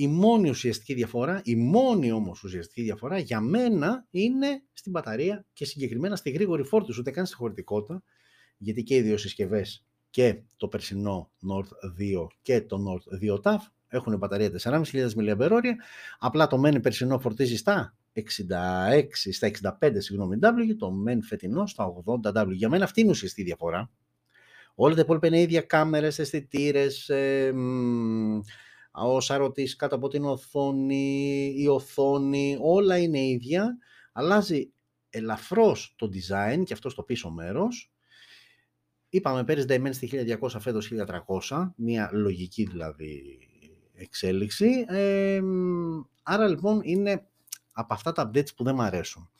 [0.00, 5.64] η μόνη ουσιαστική διαφορά, η μόνη όμως ουσιαστική διαφορά για μένα είναι στην μπαταρία και
[5.64, 8.02] συγκεκριμένα στη γρήγορη φόρτιση, ούτε καν στη χωρητικότητα,
[8.58, 13.58] γιατί και οι δύο συσκευές και το περσινό Nord 2 και το Nord 2 TAF
[13.88, 14.82] έχουν μπαταρία 4.500
[15.16, 15.60] mAh,
[16.18, 18.22] απλά το MEN περσινό φορτίζει στα 66,
[19.32, 22.50] στα 65 συγγνώμη W, το MEN φετινό στα 80W.
[22.50, 23.90] Για μένα αυτή είναι ουσιαστική διαφορά.
[24.74, 27.52] Όλα τα υπόλοιπα είναι ίδια κάμερες, αισθητήρες, ε,
[28.92, 33.78] ο σαρωτής κάτω από την οθόνη, η οθόνη, όλα είναι ίδια.
[34.12, 34.70] Αλλάζει
[35.10, 37.92] ελαφρώς το design και αυτό στο πίσω μέρος
[39.10, 40.06] Είπαμε πέρυσι Dimension στη
[40.40, 40.92] 1200, φέτος
[41.48, 43.47] 1300, μια λογική δηλαδή
[43.98, 44.84] εξέλιξη.
[44.88, 45.40] Ε,
[46.22, 47.26] άρα λοιπόν είναι
[47.72, 49.30] από αυτά τα updates που δεν μου αρέσουν.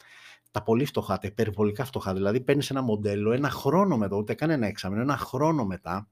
[0.51, 2.15] Τα πολύ φτωχά, τα υπερβολικά φτωχά.
[2.15, 6.09] Δηλαδή παίρνεις ένα μοντέλο ένα χρόνο μετά, ούτε καν ένα εξάμεινο, ένα χρόνο μετά,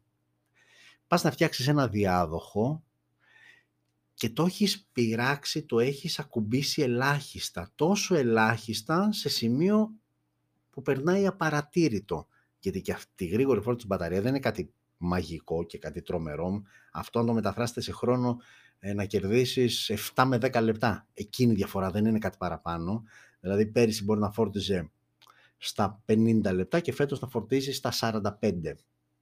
[1.06, 2.82] πας να φτιάξεις ένα διάδοχο
[4.14, 7.70] και το έχεις πειράξει, το έχεις ακουμπήσει ελάχιστα.
[7.74, 9.90] Τόσο ελάχιστα σε σημείο
[10.70, 12.26] που περνάει απαρατήρητο
[12.58, 16.62] γιατί και αυτή η γρήγορη φόρτιση μπαταρία δεν είναι κάτι μαγικό και κάτι τρομερό.
[16.92, 18.36] Αυτό να το μεταφράσετε σε χρόνο
[18.78, 21.06] ε, να κερδίσεις 7 με 10 λεπτά.
[21.14, 23.02] Εκείνη η διαφορά δεν είναι κάτι παραπάνω.
[23.40, 24.90] Δηλαδή πέρυσι μπορεί να φόρτιζε
[25.56, 28.22] στα 50 λεπτά και φέτος να φορτίζει στα 45.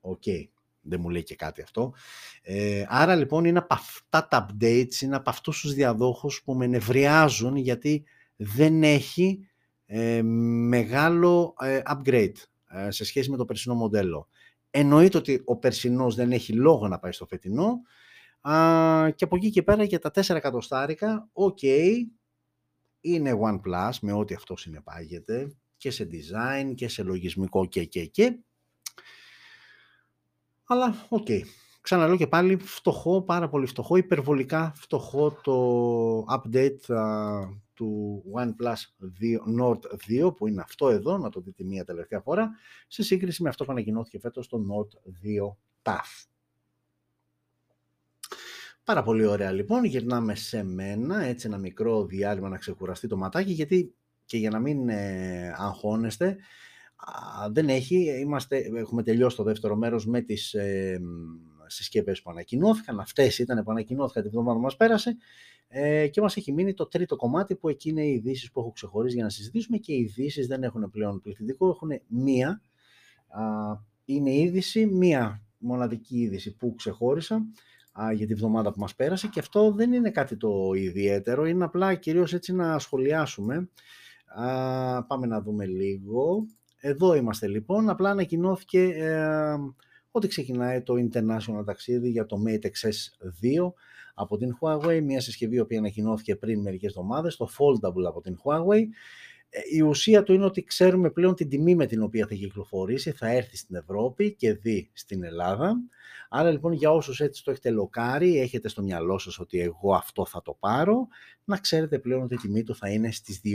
[0.00, 0.44] OK, okay.
[0.80, 1.94] δεν μου λέει και κάτι αυτό.
[2.42, 6.66] Ε, άρα λοιπόν είναι από αυτά τα updates, είναι από αυτούς τους διαδόχους που με
[6.66, 8.04] νευριάζουν γιατί
[8.36, 9.48] δεν έχει
[9.86, 12.34] ε, μεγάλο ε, upgrade.
[12.68, 14.28] Ε, σε σχέση με το περσινό μοντέλο.
[14.76, 17.80] Εννοείται ότι ο περσινός δεν έχει λόγο να πάει στο φετινό
[19.14, 21.62] και από εκεί και πέρα για τα 4 εκατοστάρικα, οκ,
[23.00, 28.38] είναι OnePlus με ό,τι αυτό συνεπάγεται και σε design και σε λογισμικό και και και.
[30.64, 31.26] Αλλά OK.
[31.28, 31.40] Okay.
[31.84, 36.94] Ξαναλέω και πάλι φτωχό, πάρα πολύ φτωχό, υπερβολικά φτωχό το update
[37.74, 39.06] του OnePlus
[39.58, 39.78] 2, Nord
[40.26, 42.50] 2 που είναι αυτό εδώ, να το δείτε μία τελευταία φορά,
[42.88, 46.26] σε σύγκριση με αυτό που ανακοινώθηκε φέτος το Nord 2 TAF.
[48.84, 53.52] Πάρα πολύ ωραία λοιπόν, γυρνάμε σε μένα, έτσι ένα μικρό διάλειμμα να ξεκουραστεί το ματάκι,
[53.52, 56.36] γιατί και για να μην ε, αγχώνεστε,
[57.50, 61.00] δεν έχει, είμαστε, έχουμε τελειώσει το δεύτερο μέρος με τις ε,
[61.66, 65.16] συσκευές που ανακοινώθηκαν, αυτές ήταν που ανακοινώθηκαν την εβδομάδα μας πέρασε.
[65.68, 68.72] Ε, και μας έχει μείνει το τρίτο κομμάτι που εκεί είναι οι ειδήσεις που έχω
[68.72, 69.76] ξεχωρίσει για να συζητήσουμε.
[69.76, 72.60] Και οι ειδήσεις δεν έχουν πλέον πληθυντικό, έχουν μία,
[73.28, 73.42] α,
[74.04, 77.46] είναι είδηση, μία μοναδική είδηση που ξεχώρισα
[77.92, 79.28] α, για τη βδομάδα που μας πέρασε.
[79.28, 83.68] Και αυτό δεν είναι κάτι το ιδιαίτερο, είναι απλά κυρίως έτσι να σχολιάσουμε.
[84.26, 86.46] Α, πάμε να δούμε λίγο.
[86.80, 89.54] Εδώ είμαστε λοιπόν, απλά ανακοινώθηκε ε,
[90.16, 93.26] ότι ξεκινάει το international ταξίδι για το Mate XS
[93.66, 93.72] 2
[94.14, 98.82] από την Huawei, μια συσκευή που ανακοινώθηκε πριν μερικές εβδομάδες, το Foldable από την Huawei.
[99.48, 103.10] Ε, η ουσία του είναι ότι ξέρουμε πλέον την τιμή με την οποία θα κυκλοφορήσει,
[103.10, 105.76] θα έρθει στην Ευρώπη και δει στην Ελλάδα.
[106.28, 110.26] Άρα λοιπόν για όσους έτσι το έχετε λοκάρει, έχετε στο μυαλό σας ότι εγώ αυτό
[110.26, 111.08] θα το πάρω,
[111.44, 113.50] να ξέρετε πλέον ότι η τιμή του θα είναι στις 2.000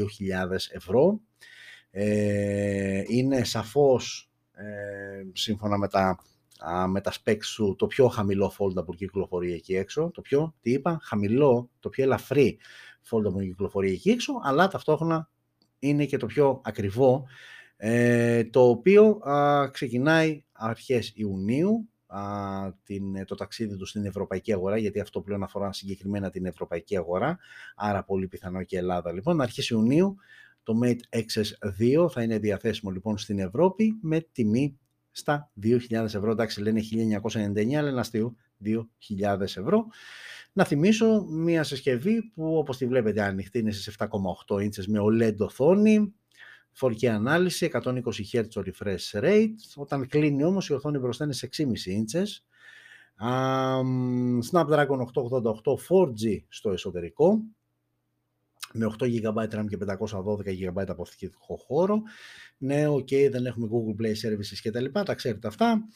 [0.72, 1.20] ευρώ.
[1.92, 6.20] Ε, είναι σαφώς ε, σύμφωνα με τα
[6.88, 10.72] με τα specs σου το πιο χαμηλό foldable που κυκλοφορεί εκεί έξω, το πιο, τι
[10.72, 12.58] είπα, χαμηλό, το πιο ελαφρύ
[13.10, 15.30] foldable που κυκλοφορεί εκεί έξω, αλλά ταυτόχρονα
[15.80, 17.28] είναι και το πιο ακριβό,
[17.78, 22.22] ε, το οποίο α, ξεκινάει αρχές Ιουνίου, α,
[22.84, 27.38] την, το ταξίδι του στην ευρωπαϊκή αγορά, γιατί αυτό πλέον αφορά συγκεκριμένα την ευρωπαϊκή αγορά,
[27.76, 29.14] άρα πολύ πιθανό και Ελλάδα.
[29.14, 30.16] Λοιπόν, αρχές Ιουνίου
[30.64, 34.80] το Mate XS2 θα είναι διαθέσιμο λοιπόν στην Ευρώπη με τιμή
[35.20, 36.32] στα 2.000 ευρώ.
[36.32, 36.82] Εντάξει, λένε
[37.24, 38.36] 1.999, αλλά είναι αστείο.
[38.66, 39.86] 2.000 ευρώ.
[40.54, 43.94] Να θυμίσω μια συσκευή που όπως τη βλέπετε ανοιχτή είναι σε
[44.48, 46.14] 7,8 ίντσες με OLED οθόνη,
[46.80, 48.02] 4K ανάλυση, 120
[48.32, 49.54] Hz refresh rate.
[49.76, 52.44] Όταν κλείνει όμως η οθόνη μπροστά είναι σε 6,5 ίντσες.
[53.22, 57.42] Um, Snapdragon 888 4G στο εσωτερικό
[58.74, 62.02] με 8 GB RAM και 512 GB αποθηκευτικό χώρο.
[62.58, 65.88] Ναι, ok, δεν έχουμε Google Play Services και τα λοιπά, τα ξέρετε αυτά.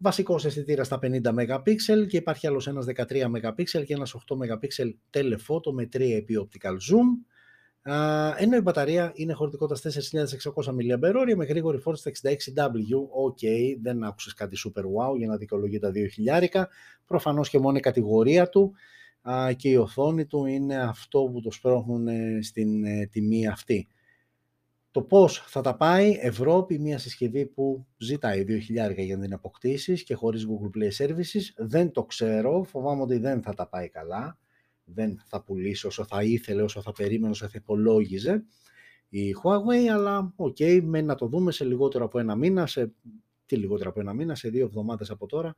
[0.00, 1.74] βασικός αισθητήρας στα 50 MP
[2.08, 6.72] και υπάρχει άλλος ένας 13 MP και ένας 8 MP telephoto με 3 επί optical
[6.72, 7.06] zoom.
[8.38, 10.24] Ενώ η μπαταρία είναι χωρητικότητα 4.600
[10.64, 12.68] mAh με γρήγορη φόρτιση στα 66W.
[13.10, 15.92] OK, okay, δεν άκουσες κάτι super wow για να δικαιολογεί τα
[16.50, 16.62] 2.000.
[17.06, 18.74] Προφανώς και μόνο η κατηγορία του
[19.56, 22.08] και η οθόνη του είναι αυτό που το σπρώχνουν
[22.42, 23.88] στην ε, τιμή αυτή.
[24.90, 30.02] Το πώς θα τα πάει Ευρώπη, μια συσκευή που ζητάει 2.000 για να την αποκτήσεις
[30.02, 34.38] και χωρίς Google Play Services, δεν το ξέρω, φοβάμαι ότι δεν θα τα πάει καλά,
[34.84, 38.44] δεν θα πουλήσει όσο θα ήθελε, όσο θα περίμενε, όσο θα υπολόγιζε
[39.08, 42.92] η Huawei, αλλά OK, okay, μένει να το δούμε σε λιγότερο από ένα μήνα, σε
[43.46, 45.56] τι λιγότερο από ένα μήνα, σε δύο εβδομάδες από τώρα,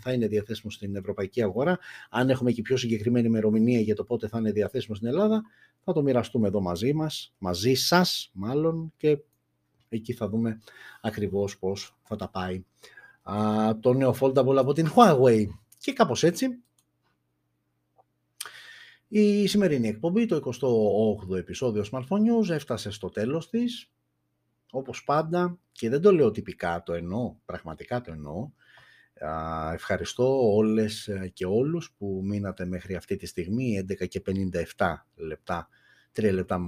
[0.00, 1.78] θα είναι διαθέσιμος στην ευρωπαϊκή αγορά.
[2.10, 5.42] Αν έχουμε και πιο συγκεκριμένη ημερομηνία για το πότε θα είναι διαθέσιμο στην Ελλάδα,
[5.84, 9.18] θα το μοιραστούμε εδώ μαζί μας, μαζί σας μάλλον και
[9.88, 10.60] εκεί θα δούμε
[11.00, 12.64] ακριβώς πώς θα τα πάει
[13.22, 15.46] α, το νέο foldable από την Huawei.
[15.78, 16.62] Και κάπως έτσι
[19.14, 20.52] η σημερινή εκπομπή, το
[21.30, 23.90] 28ο επεισόδιο Smartphone News, έφτασε στο τέλος της.
[24.74, 28.50] Όπως πάντα, και δεν το λέω τυπικά, το εννοώ, πραγματικά το εννοώ,
[29.72, 34.22] ευχαριστώ όλες ε, και όλους που μείνατε μέχρι αυτή τη στιγμή, 11 και
[34.76, 35.68] 57 λεπτά,
[36.12, 36.60] 3 λεπτά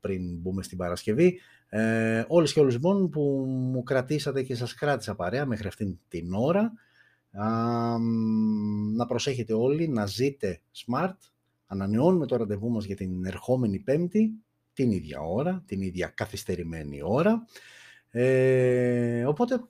[0.00, 1.40] πριν μπούμε στην Παρασκευή.
[1.68, 6.34] Ε, όλες και όλους λοιπόν που μου κρατήσατε και σας κράτησα παρέα μέχρι αυτήν την
[6.34, 6.72] ώρα.
[8.94, 11.16] να προσέχετε όλοι, να ζείτε smart.
[11.66, 14.32] Ανανεώνουμε το ραντεβού μας για την ερχόμενη Πέμπτη,
[14.78, 17.44] την ίδια ώρα, την ίδια καθυστερημένη ώρα.
[18.10, 19.64] Ε, οπότε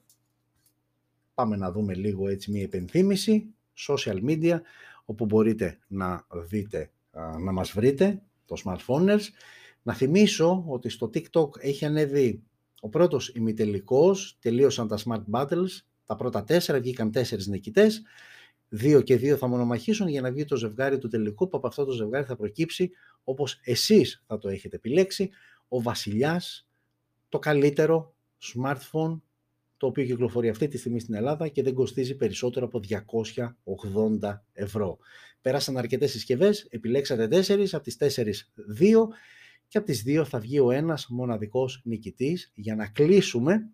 [1.33, 3.53] πάμε να δούμε λίγο έτσι μια υπενθύμηση,
[3.87, 4.59] social media,
[5.05, 6.91] όπου μπορείτε να δείτε,
[7.39, 9.19] να μας βρείτε, το smartphones.
[9.81, 12.43] Να θυμίσω ότι στο TikTok έχει ανέβει
[12.79, 15.69] ο πρώτος ημιτελικός, τελείωσαν τα smart battles,
[16.05, 18.01] τα πρώτα τέσσερα, βγήκαν τέσσερις νικητές,
[18.69, 21.85] δύο και δύο θα μονομαχήσουν για να βγει το ζευγάρι του τελικού, που από αυτό
[21.85, 22.91] το ζευγάρι θα προκύψει,
[23.23, 25.29] όπως εσείς θα το έχετε επιλέξει,
[25.67, 26.69] ο βασιλιάς,
[27.29, 29.19] το καλύτερο smartphone
[29.77, 32.79] το οποίο κυκλοφορεί αυτή τη στιγμή στην Ελλάδα και δεν κοστίζει περισσότερο από
[34.21, 34.97] 280 ευρώ.
[35.41, 39.09] Πέρασαν αρκετές συσκευές, επιλέξατε τέσσερις, από τις τέσσερις δύο
[39.67, 43.69] και από τις δύο θα βγει ο ένας μοναδικός νικητής για να κλείσουμε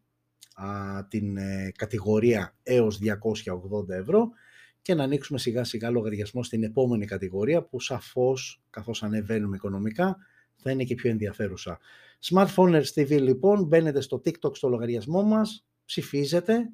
[0.54, 4.30] α, την ε, κατηγορία έως 280 ευρώ
[4.86, 10.18] και να ανοίξουμε σιγά σιγά λογαριασμό στην επόμενη κατηγορία που σαφώς καθώς ανεβαίνουμε οικονομικά
[10.56, 11.80] θα είναι και πιο ενδιαφέρουσα.
[12.30, 16.70] Smartphone TV λοιπόν, μπαίνετε στο TikTok στο λογαριασμό μας, ψηφίζετε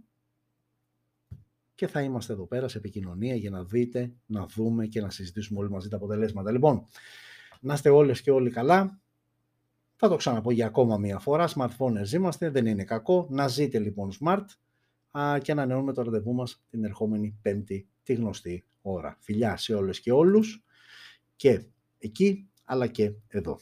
[1.76, 5.60] και θα είμαστε εδώ πέρα σε επικοινωνία για να δείτε, να δούμε και να συζητήσουμε
[5.60, 6.52] όλοι μαζί τα αποτελέσματα.
[6.52, 6.86] Λοιπόν,
[7.62, 9.02] να είστε όλες και όλοι καλά.
[9.96, 11.50] Θα το ξαναπώ για ακόμα μία φορά.
[11.56, 13.28] Smartphones είμαστε, δεν είναι κακό.
[13.30, 14.46] Να ζείτε λοιπόν smart
[15.12, 19.18] α, και ανανεώνουμε το ραντεβού μας την ερχόμενη πέμπτη τη γνωστή ώρα.
[19.20, 20.64] Φιλιά σε όλες και όλους
[21.36, 21.64] και
[21.98, 23.60] εκεί αλλά και εδώ.